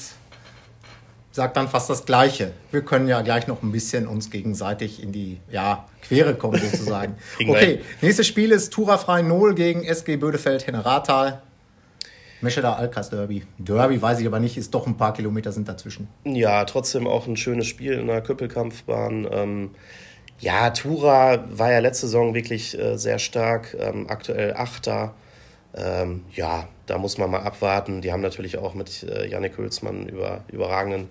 sage 1.32 1.52
dann 1.54 1.68
fast 1.68 1.90
das 1.90 2.04
Gleiche. 2.04 2.52
Wir 2.70 2.82
können 2.82 3.08
ja 3.08 3.22
gleich 3.22 3.46
noch 3.46 3.62
ein 3.62 3.72
bisschen 3.72 4.06
uns 4.06 4.30
gegenseitig 4.30 5.02
in 5.02 5.10
die 5.10 5.40
ja, 5.50 5.88
Quere 6.02 6.34
kommen 6.34 6.60
sozusagen. 6.60 7.16
Okay, 7.40 7.80
nächstes 8.00 8.26
Spiel 8.26 8.52
ist 8.52 8.72
Tura 8.72 8.98
Frei 8.98 9.22
0 9.22 9.54
gegen 9.54 9.84
SG 9.84 10.16
Bödefeld 10.16 10.66
Henneratal. 10.66 11.42
Mescheder 12.40 12.76
Alkreis 12.76 13.10
Derby. 13.10 13.44
Derby 13.58 14.00
weiß 14.00 14.20
ich 14.20 14.26
aber 14.26 14.40
nicht, 14.40 14.56
ist 14.56 14.72
doch 14.74 14.86
ein 14.86 14.96
paar 14.96 15.12
Kilometer 15.12 15.52
sind 15.52 15.68
dazwischen. 15.68 16.08
Ja, 16.24 16.64
trotzdem 16.64 17.06
auch 17.06 17.26
ein 17.26 17.36
schönes 17.36 17.66
Spiel 17.66 17.92
in 17.92 18.06
der 18.06 18.22
Köppelkampfbahn. 18.22 19.28
Ähm, 19.30 19.70
ja, 20.38 20.70
Tura 20.70 21.44
war 21.50 21.70
ja 21.70 21.80
letzte 21.80 22.06
Saison 22.06 22.34
wirklich 22.34 22.78
äh, 22.78 22.96
sehr 22.96 23.18
stark, 23.18 23.76
ähm, 23.78 24.06
aktuell 24.08 24.54
Achter. 24.54 25.14
Ähm, 25.74 26.24
ja, 26.32 26.66
da 26.86 26.98
muss 26.98 27.18
man 27.18 27.30
mal 27.30 27.42
abwarten. 27.42 28.00
Die 28.00 28.12
haben 28.12 28.22
natürlich 28.22 28.58
auch 28.58 28.74
mit 28.74 29.02
äh, 29.02 29.28
Yannick 29.28 29.58
Hülsmann 29.58 30.06
über, 30.08 30.42
überragenden 30.48 31.08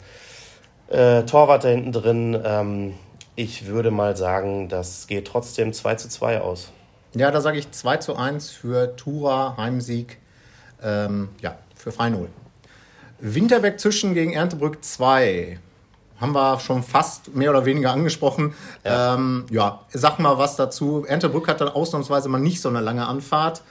äh, 0.89 1.24
Torwart 1.24 1.63
da 1.63 1.69
hinten 1.69 1.91
drin. 1.91 2.41
Ähm, 2.43 2.95
ich 3.36 3.67
würde 3.67 3.91
mal 3.91 4.17
sagen, 4.17 4.67
das 4.67 5.07
geht 5.07 5.27
trotzdem 5.27 5.71
2 5.71 5.95
zu 5.95 6.09
2 6.09 6.41
aus. 6.41 6.71
Ja, 7.13 7.31
da 7.31 7.39
sage 7.41 7.57
ich 7.57 7.71
2 7.71 7.98
zu 7.98 8.15
1 8.15 8.50
für 8.50 8.95
Tura, 8.95 9.55
Heimsieg. 9.57 10.17
Ähm, 10.83 11.29
ja, 11.41 11.57
für 11.75 11.91
Frei 11.91 12.09
0. 12.09 12.29
Winterberg 13.19 13.79
Zischen 13.79 14.13
gegen 14.13 14.33
Erntebrück 14.33 14.83
2. 14.83 15.59
Haben 16.19 16.33
wir 16.33 16.59
schon 16.59 16.83
fast 16.83 17.33
mehr 17.36 17.50
oder 17.50 17.65
weniger 17.65 17.91
angesprochen. 17.91 18.53
Ja, 18.83 19.15
ähm, 19.15 19.45
ja 19.50 19.86
sag 19.91 20.19
mal 20.19 20.38
was 20.38 20.55
dazu. 20.55 21.05
Erntebrück 21.07 21.48
hat 21.48 21.62
dann 21.62 21.69
ausnahmsweise 21.69 22.27
mal 22.29 22.39
nicht 22.39 22.62
so 22.62 22.69
eine 22.69 22.81
lange 22.81 23.07
Anfahrt. 23.07 23.62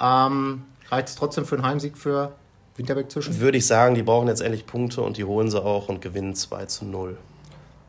Ähm, 0.00 0.62
reicht 0.90 1.08
es 1.08 1.16
trotzdem 1.16 1.44
für 1.44 1.56
einen 1.56 1.66
Heimsieg 1.66 1.98
für 1.98 2.32
Winterberg 2.76 3.10
Zischen? 3.10 3.40
Würde 3.40 3.58
ich 3.58 3.66
sagen, 3.66 3.94
die 3.94 4.02
brauchen 4.02 4.28
jetzt 4.28 4.40
endlich 4.40 4.64
Punkte 4.66 5.02
und 5.02 5.16
die 5.16 5.24
holen 5.24 5.50
sie 5.50 5.62
auch 5.62 5.88
und 5.88 6.00
gewinnen 6.00 6.34
2 6.34 6.66
zu 6.66 6.84
0. 6.86 7.16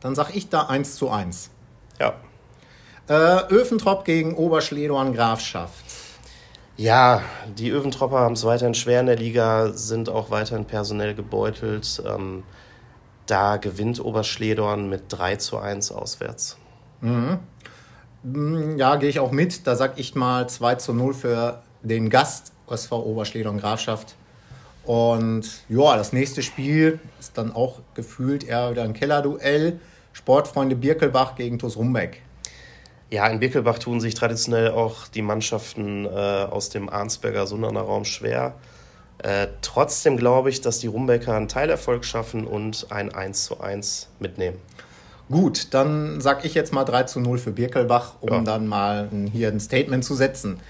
Dann 0.00 0.14
sag 0.14 0.34
ich 0.34 0.48
da 0.48 0.62
1 0.62 0.96
zu 0.96 1.10
1. 1.10 1.50
Ja, 1.98 2.14
Äh, 3.08 3.12
Öfentrop 3.48 4.04
gegen 4.04 4.34
Oberschledorn 4.34 5.12
Grafschaft. 5.14 5.84
Ja, 6.80 7.20
die 7.58 7.68
Öventropper 7.68 8.20
haben 8.20 8.32
es 8.32 8.44
weiterhin 8.44 8.72
schwer 8.72 9.00
in 9.00 9.06
der 9.06 9.16
Liga, 9.16 9.72
sind 9.74 10.08
auch 10.08 10.30
weiterhin 10.30 10.64
personell 10.64 11.14
gebeutelt. 11.14 12.02
Ähm, 12.06 12.42
da 13.26 13.58
gewinnt 13.58 14.02
Oberschledorn 14.02 14.88
mit 14.88 15.02
3 15.08 15.36
zu 15.36 15.58
1 15.58 15.92
auswärts. 15.92 16.56
Ja, 18.78 18.96
gehe 18.96 19.10
ich 19.10 19.20
auch 19.20 19.30
mit. 19.30 19.66
Da 19.66 19.76
sag 19.76 19.98
ich 19.98 20.14
mal 20.14 20.48
2 20.48 20.76
zu 20.76 20.94
0 20.94 21.12
für 21.12 21.62
den 21.82 22.08
Gast, 22.08 22.52
SV 22.66 23.04
Oberschledorn 23.04 23.58
Grafschaft. 23.58 24.14
Und 24.86 25.44
ja, 25.68 25.98
das 25.98 26.14
nächste 26.14 26.42
Spiel 26.42 26.98
ist 27.20 27.36
dann 27.36 27.54
auch 27.54 27.80
gefühlt 27.92 28.42
eher 28.42 28.70
wieder 28.70 28.84
ein 28.84 28.94
Kellerduell. 28.94 29.80
Sportfreunde 30.14 30.76
Birkelbach 30.76 31.34
gegen 31.34 31.58
TuS 31.58 31.76
Rumbeck. 31.76 32.22
Ja, 33.10 33.26
in 33.26 33.40
Birkelbach 33.40 33.78
tun 33.78 34.00
sich 34.00 34.14
traditionell 34.14 34.70
auch 34.70 35.08
die 35.08 35.22
Mannschaften 35.22 36.04
äh, 36.06 36.08
aus 36.08 36.68
dem 36.68 36.88
Arnsberger 36.88 37.46
Sunderner 37.46 37.80
Raum 37.80 38.04
schwer. 38.04 38.54
Äh, 39.18 39.48
trotzdem 39.62 40.16
glaube 40.16 40.48
ich, 40.48 40.60
dass 40.60 40.78
die 40.78 40.86
Rumbecker 40.86 41.34
einen 41.34 41.48
Teilerfolg 41.48 42.04
schaffen 42.04 42.46
und 42.46 42.86
ein 42.90 43.12
1 43.12 43.44
zu 43.44 43.60
1 43.60 44.08
mitnehmen. 44.20 44.58
Gut, 45.28 45.68
dann 45.74 46.20
sag 46.20 46.44
ich 46.44 46.54
jetzt 46.54 46.72
mal 46.72 46.84
3 46.84 47.04
zu 47.04 47.20
0 47.20 47.38
für 47.38 47.50
Birkelbach, 47.52 48.14
um 48.20 48.30
Ja. 48.32 48.40
dann 48.40 48.66
mal 48.66 49.08
ein- 49.12 49.26
hier 49.26 49.48
ein 49.48 49.60
Statement 49.60 50.04
zu 50.04 50.14
setzen. 50.14 50.60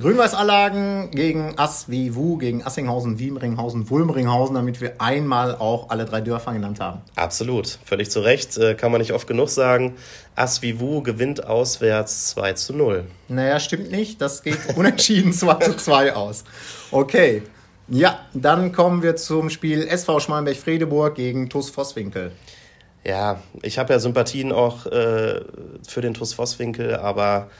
Grün-Weiß-Allagen 0.00 1.10
gegen 1.10 1.58
Ass 1.58 1.90
wie 1.90 2.14
Wu, 2.14 2.38
gegen 2.38 2.64
Assinghausen, 2.64 3.18
Wiemringhausen, 3.18 3.90
Wulmringhausen, 3.90 4.54
damit 4.54 4.80
wir 4.80 4.94
einmal 5.02 5.54
auch 5.54 5.90
alle 5.90 6.06
drei 6.06 6.22
Dörfer 6.22 6.54
genannt 6.54 6.80
haben. 6.80 7.02
Absolut, 7.14 7.78
völlig 7.84 8.10
zu 8.10 8.20
Recht, 8.20 8.56
äh, 8.56 8.74
kann 8.74 8.90
man 8.90 9.02
nicht 9.02 9.12
oft 9.12 9.26
genug 9.26 9.50
sagen. 9.50 9.94
Asvivu 10.34 11.02
gewinnt 11.02 11.46
auswärts 11.46 12.28
2 12.28 12.54
zu 12.54 12.72
0. 12.72 13.04
Naja, 13.28 13.60
stimmt 13.60 13.90
nicht. 13.90 14.22
Das 14.22 14.42
geht 14.42 14.58
unentschieden 14.76 15.34
2 15.34 15.54
zu 15.56 15.76
2 15.76 16.16
aus. 16.16 16.44
Okay. 16.90 17.42
Ja, 17.88 18.20
dann 18.32 18.72
kommen 18.72 19.02
wir 19.02 19.16
zum 19.16 19.50
Spiel 19.50 19.86
SV 19.86 20.20
Schmalenberg-Fredeburg 20.20 21.16
gegen 21.16 21.50
TuS 21.50 21.68
Vosswinkel. 21.68 22.32
Ja, 23.04 23.42
ich 23.60 23.78
habe 23.78 23.92
ja 23.92 23.98
Sympathien 23.98 24.52
auch 24.52 24.86
äh, 24.86 25.42
für 25.86 26.00
den 26.00 26.14
TuS 26.14 26.32
Vosswinkel, 26.32 26.96
aber 26.96 27.50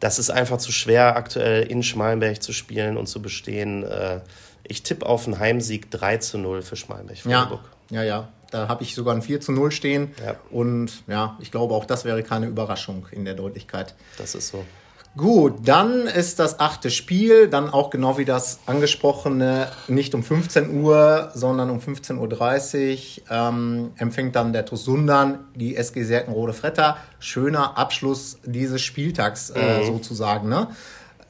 das 0.00 0.18
ist 0.18 0.30
einfach 0.30 0.58
zu 0.58 0.72
schwer, 0.72 1.16
aktuell 1.16 1.62
in 1.64 1.82
Schmalenberg 1.82 2.42
zu 2.42 2.52
spielen 2.52 2.96
und 2.96 3.06
zu 3.06 3.22
bestehen. 3.22 3.84
Äh, 3.84 4.20
ich 4.64 4.82
tippe 4.82 5.06
auf 5.06 5.26
einen 5.26 5.38
Heimsieg 5.38 5.90
3 5.90 6.18
zu 6.18 6.38
0 6.38 6.62
für 6.62 6.74
Ja, 6.74 6.80
Schmalenberg-Freiburg. 6.80 7.60
ja, 7.90 8.02
ja. 8.02 8.28
Da 8.50 8.66
habe 8.66 8.82
ich 8.82 8.96
sogar 8.96 9.14
ein 9.14 9.22
4 9.22 9.40
zu 9.40 9.52
0 9.52 9.70
stehen. 9.70 10.12
Ja. 10.24 10.34
Und 10.50 11.04
ja, 11.06 11.36
ich 11.38 11.52
glaube, 11.52 11.72
auch 11.74 11.84
das 11.84 12.04
wäre 12.04 12.24
keine 12.24 12.46
Überraschung 12.46 13.06
in 13.12 13.24
der 13.24 13.34
Deutlichkeit. 13.34 13.94
Das 14.18 14.34
ist 14.34 14.48
so. 14.48 14.64
Gut, 15.16 15.66
dann 15.66 16.06
ist 16.06 16.38
das 16.38 16.60
achte 16.60 16.88
Spiel, 16.88 17.48
dann 17.48 17.68
auch 17.68 17.90
genau 17.90 18.16
wie 18.16 18.24
das 18.24 18.60
angesprochene, 18.66 19.66
nicht 19.88 20.14
um 20.14 20.22
15 20.22 20.82
Uhr, 20.82 21.32
sondern 21.34 21.68
um 21.68 21.80
15.30 21.80 23.22
Uhr 23.22 23.24
ähm, 23.28 23.90
empfängt 23.96 24.36
dann 24.36 24.52
der 24.52 24.66
TuS 24.66 24.84
Sundern 24.84 25.48
die 25.56 25.76
SG 25.76 26.04
Serkenrode 26.04 26.52
Fretter. 26.52 26.96
Schöner 27.18 27.76
Abschluss 27.76 28.38
dieses 28.44 28.82
Spieltags 28.82 29.50
äh, 29.50 29.84
sozusagen. 29.84 30.48
Ne? 30.48 30.68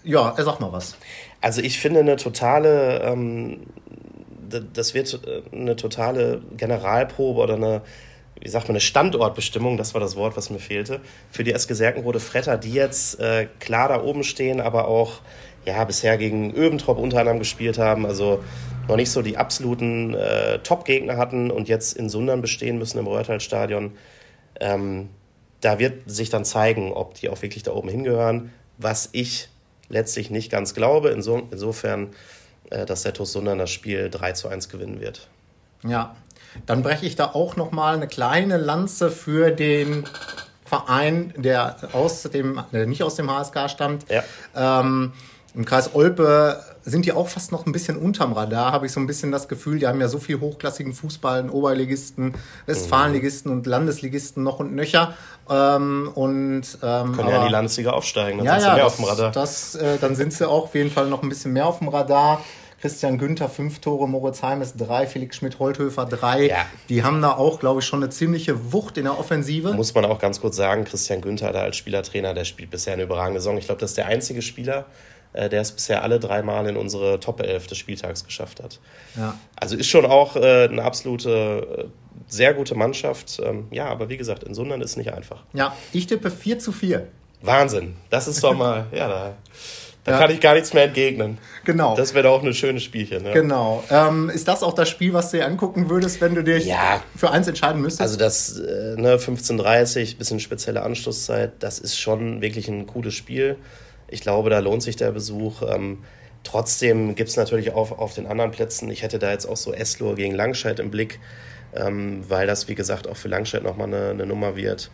Ja, 0.05 0.35
er 0.37 0.45
sag 0.45 0.61
mal 0.61 0.73
was. 0.73 0.97
Also 1.41 1.63
ich 1.63 1.79
finde 1.79 2.01
eine 2.01 2.17
totale, 2.17 3.01
ähm, 3.01 3.63
das 4.75 4.93
wird 4.93 5.21
äh, 5.27 5.57
eine 5.57 5.77
totale 5.77 6.43
Generalprobe 6.55 7.41
oder 7.41 7.55
eine, 7.55 7.81
wie 8.41 8.49
sagt 8.49 8.69
man, 8.69 8.73
eine 8.73 8.81
Standortbestimmung, 8.81 9.77
das 9.77 9.95
war 9.95 10.01
das 10.01 10.17
Wort, 10.17 10.37
was 10.37 10.51
mir 10.51 10.59
fehlte, 10.59 11.01
für 11.31 11.45
die 11.45 11.53
SG 11.53 11.75
Serkenrode 11.75 12.21
Fretter, 12.21 12.57
die 12.57 12.73
jetzt 12.73 13.21
äh, 13.21 13.49
klar 13.59 13.89
da 13.89 14.03
oben 14.03 14.25
stehen, 14.25 14.61
aber 14.61 14.89
auch 14.89 15.21
ja 15.67 15.85
bisher 15.85 16.17
gegen 16.17 16.55
Öventrop 16.55 16.99
unter 16.99 17.19
anderem 17.19 17.39
gespielt 17.39 17.79
haben, 17.79 18.07
also 18.07 18.43
noch 18.89 18.97
nicht 18.97 19.11
so 19.11 19.23
die 19.23 19.37
absoluten 19.37 20.15
äh, 20.15 20.59
Top-Gegner 20.61 21.17
hatten 21.17 21.51
und 21.51 21.69
jetzt 21.69 21.97
in 21.97 22.09
Sundern 22.09 22.41
bestehen 22.41 22.79
müssen 22.79 22.99
im 22.99 23.07
Röhrtal-Stadion. 23.07 23.93
Ähm, 24.59 25.11
da 25.61 25.79
wird 25.79 26.11
sich 26.11 26.31
dann 26.31 26.45
zeigen, 26.45 26.93
ob 26.93 27.15
die 27.15 27.29
auch 27.29 27.43
wirklich 27.43 27.63
da 27.63 27.73
oben 27.73 27.89
hingehören, 27.89 28.53
was 28.79 29.11
ich 29.13 29.49
letztlich 29.91 30.31
nicht 30.31 30.51
ganz 30.51 30.75
glaube. 30.75 31.11
Inso, 31.11 31.43
insofern, 31.51 32.09
äh, 32.71 32.87
dass 32.87 33.03
der 33.03 33.13
TuS 33.13 33.33
Sundern 33.33 33.59
das 33.59 33.71
Spiel 33.71 34.09
3 34.11 34.33
zu 34.33 34.49
1 34.49 34.71
gewinnen 34.71 35.01
wird. 35.01 35.29
Ja, 35.85 36.17
dann 36.67 36.83
breche 36.83 37.07
ich 37.07 37.17
da 37.17 37.27
auch 37.27 37.57
noch 37.57 37.71
mal 37.73 37.95
eine 37.95 38.09
kleine 38.09 38.57
Lanze 38.57 39.11
für 39.11 39.51
den 39.51 40.05
Verein, 40.65 41.35
der 41.37 41.77
aus 41.93 42.23
dem, 42.23 42.63
der 42.73 42.87
nicht 42.87 43.03
aus 43.03 43.17
dem 43.17 43.31
HSK 43.31 43.69
stammt. 43.69 44.07
Ja. 44.09 44.23
Ähm, 44.55 45.13
Im 45.55 45.65
Kreis 45.65 45.95
Olpe 45.95 46.63
sind 46.83 47.05
die 47.05 47.13
auch 47.13 47.29
fast 47.29 47.53
noch 47.53 47.67
ein 47.67 47.73
bisschen 47.73 47.97
unterm 47.97 48.33
Radar, 48.33 48.73
habe 48.73 48.87
ich 48.87 48.93
so 48.93 49.01
ein 49.01 49.07
bisschen 49.07 49.33
das 49.33 49.49
Gefühl. 49.49 49.79
Die 49.79 49.87
haben 49.87 50.01
ja 50.01 50.09
so 50.09 50.19
viel 50.19 50.41
hochklassigen 50.41 50.95
Fußball, 50.95 51.51
Oberligisten, 51.51 52.35
Westfalenligisten 52.67 53.51
und 53.51 53.67
Landesligisten 53.67 54.43
noch 54.43 54.61
und 54.61 54.75
nöcher. 54.75 55.15
Ähm, 55.49 56.11
und, 56.15 56.63
ähm, 56.83 57.13
Können 57.13 57.29
ja 57.29 57.39
in 57.39 57.47
die 57.47 57.53
Landesliga 57.53 57.91
aufsteigen, 57.91 58.39
dann 58.39 58.47
ja, 58.47 58.53
sind 58.53 58.61
sie 58.61 58.67
ja, 58.69 58.75
mehr 58.75 58.85
das, 58.85 58.93
auf 58.93 58.97
dem 58.97 59.05
Radar. 59.07 59.33
Das, 59.33 59.75
äh, 59.75 59.99
dann 60.01 60.15
sind 60.15 60.33
sie 60.33 60.49
auch 60.49 60.65
auf 60.65 60.75
jeden 60.75 60.91
Fall 60.91 61.09
noch 61.09 61.23
ein 61.23 61.29
bisschen 61.29 61.53
mehr 61.53 61.67
auf 61.67 61.79
dem 61.79 61.89
Radar. 61.89 62.41
Christian 62.81 63.19
Günther 63.19 63.49
fünf 63.49 63.81
Tore, 63.81 64.09
Moritz 64.09 64.43
Heimes 64.43 64.75
drei, 64.77 65.07
Felix 65.07 65.37
Schmidt-Holthöfer 65.37 66.07
drei. 66.07 66.47
Ja. 66.47 66.67
Die 66.89 67.03
haben 67.03 67.21
da 67.21 67.33
auch, 67.33 67.61
glaube 67.61 67.81
ich, 67.81 67.87
schon 67.87 68.03
eine 68.03 68.11
ziemliche 68.11 68.73
Wucht 68.73 68.97
in 68.97 69.05
der 69.05 69.19
Offensive. 69.19 69.75
Muss 69.75 69.95
man 69.95 70.07
auch 70.07 70.19
ganz 70.19 70.41
kurz 70.41 70.57
sagen, 70.57 70.85
Christian 70.85 71.21
Günther 71.21 71.53
da 71.53 71.61
als 71.61 71.77
Spielertrainer, 71.77 72.33
der 72.33 72.45
spielt 72.45 72.71
bisher 72.71 72.95
eine 72.95 73.03
überragende 73.03 73.41
Saison. 73.41 73.59
Ich 73.59 73.67
glaube, 73.67 73.81
das 73.81 73.91
ist 73.91 73.97
der 73.99 74.07
einzige 74.07 74.41
Spieler, 74.41 74.87
äh, 75.35 75.51
der 75.51 75.61
es 75.61 75.73
bisher 75.73 76.03
alle 76.03 76.19
dreimal 76.19 76.67
in 76.67 76.77
unsere 76.79 77.21
Top 77.21 77.41
11 77.41 77.67
des 77.67 77.77
Spieltags 77.79 78.25
geschafft 78.25 78.63
hat. 78.63 78.81
Ja. 79.17 79.37
Also 79.57 79.77
ist 79.77 79.89
schon 79.89 80.07
auch 80.07 80.37
äh, 80.37 80.65
eine 80.65 80.83
absolute, 80.83 81.31
äh, 81.31 81.85
sehr 82.29 82.55
gute 82.55 82.75
Mannschaft. 82.75 83.41
Ähm, 83.45 83.67
ja, 83.71 83.87
aber 83.87 84.09
wie 84.09 84.17
gesagt, 84.17 84.45
in 84.45 84.55
Sundern 84.55 84.81
ist 84.81 84.93
es 84.93 84.97
nicht 84.97 85.13
einfach. 85.13 85.43
ja, 85.53 85.77
ich 85.93 86.07
tippe 86.07 86.31
4 86.31 86.59
zu 86.59 86.73
4. 86.73 87.07
Wahnsinn. 87.43 87.97
Das 88.09 88.27
ist 88.27 88.43
doch 88.43 88.55
mal, 88.57 88.87
ja, 88.93 89.09
da, 89.09 89.35
da 90.05 90.13
Ja. 90.13 90.19
kann 90.19 90.31
ich 90.31 90.41
gar 90.41 90.55
nichts 90.55 90.73
mehr 90.73 90.85
entgegnen. 90.85 91.39
Genau. 91.65 91.95
Das 91.95 92.15
wäre 92.15 92.25
doch 92.25 92.39
auch 92.39 92.43
eine 92.43 92.55
schöne 92.55 92.81
Spielchen. 92.81 93.23
Ne? 93.23 93.33
Genau. 93.33 93.85
Ähm, 93.91 94.31
ist 94.31 94.49
das 94.49 94.63
auch 94.63 94.73
das 94.73 94.89
Spiel, 94.89 95.13
was 95.13 95.31
du 95.31 95.37
dir 95.39 95.47
angucken 95.47 95.91
würdest, 95.91 96.21
wenn 96.21 96.35
du 96.35 96.43
dich 96.43 96.65
Ja. 96.67 97.03
für 97.17 97.31
eins 97.31 97.47
entscheiden 97.49 97.81
müsstest? 97.83 98.01
Also 98.01 98.17
das 98.17 98.59
äh, 98.59 98.97
ne, 99.01 99.17
15.30 99.19 100.17
bisschen 100.17 100.41
spezielle 100.41 100.83
Anschlusszeit, 100.83 101.53
das 101.61 101.79
ist 101.79 101.99
schon 101.99 102.41
wirklich 102.41 102.69
ein 102.69 102.87
cooles 102.87 103.15
Spiel. 103.15 103.57
Ich 104.09 104.23
glaube, 104.23 104.49
da 104.51 104.59
lohnt 104.61 104.83
sich 104.83 104.97
der 104.97 105.13
Besuch. 105.13 105.63
Ähm, 105.69 105.99
trotzdem 106.45 107.15
gibt 107.15 107.29
es 107.31 107.37
natürlich 107.37 107.73
auch 107.75 107.97
auf 107.97 108.15
den 108.15 108.27
anderen 108.27 108.51
Plätzen, 108.51 108.91
ich 108.91 109.03
hätte 109.03 109.19
da 109.19 109.31
jetzt 109.31 109.47
auch 109.47 109.57
so 109.59 109.73
Eslohr 109.75 110.15
gegen 110.15 110.35
Langscheid 110.35 110.81
im 110.81 110.91
Blick, 110.91 111.21
ähm, 111.77 112.25
weil 112.29 112.47
das, 112.47 112.67
wie 112.69 112.75
gesagt, 112.75 113.07
auch 113.07 113.17
für 113.17 113.29
Langscheid 113.29 113.63
nochmal 113.63 113.89
eine, 113.89 114.11
eine 114.11 114.27
Nummer 114.27 114.57
wird. 114.57 114.91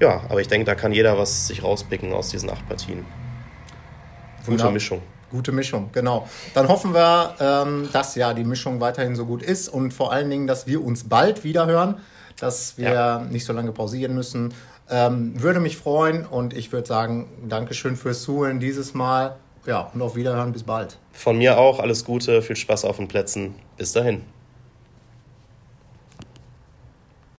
Ja, 0.00 0.22
aber 0.28 0.40
ich 0.40 0.48
denke, 0.48 0.64
da 0.64 0.74
kann 0.76 0.92
jeder 0.92 1.18
was 1.18 1.48
sich 1.48 1.62
rauspicken 1.64 2.12
aus 2.12 2.30
diesen 2.30 2.48
acht 2.48 2.66
Partien. 2.68 3.04
Gute 4.40 4.52
Wunderbar. 4.52 4.72
Mischung. 4.72 5.00
Gute 5.30 5.52
Mischung, 5.52 5.90
genau. 5.92 6.28
Dann 6.54 6.68
hoffen 6.68 6.92
wir, 6.92 7.34
ähm, 7.38 7.88
dass 7.92 8.16
ja 8.16 8.34
die 8.34 8.42
Mischung 8.44 8.80
weiterhin 8.80 9.14
so 9.14 9.26
gut 9.26 9.42
ist 9.42 9.68
und 9.68 9.92
vor 9.94 10.12
allen 10.12 10.28
Dingen, 10.28 10.46
dass 10.48 10.66
wir 10.66 10.84
uns 10.84 11.08
bald 11.08 11.44
wieder 11.44 11.66
hören, 11.66 11.96
dass 12.40 12.76
wir 12.78 12.90
Ja. 12.92 13.18
nicht 13.20 13.44
so 13.44 13.52
lange 13.52 13.70
pausieren 13.70 14.14
müssen. 14.14 14.52
Ähm, 14.90 15.40
würde 15.40 15.60
mich 15.60 15.76
freuen 15.76 16.26
und 16.26 16.52
ich 16.52 16.72
würde 16.72 16.88
sagen, 16.88 17.28
Dankeschön 17.48 17.94
fürs 17.96 18.22
Zuhören 18.22 18.58
dieses 18.58 18.92
Mal. 18.92 19.36
Ja, 19.66 19.90
und 19.94 20.02
auf 20.02 20.16
Wiederhören, 20.16 20.52
bis 20.52 20.64
bald. 20.64 20.96
Von 21.12 21.38
mir 21.38 21.58
auch 21.58 21.78
alles 21.78 22.04
Gute, 22.04 22.42
viel 22.42 22.56
Spaß 22.56 22.84
auf 22.84 22.96
den 22.96 23.06
Plätzen. 23.06 23.54
Bis 23.76 23.92
dahin. 23.92 24.22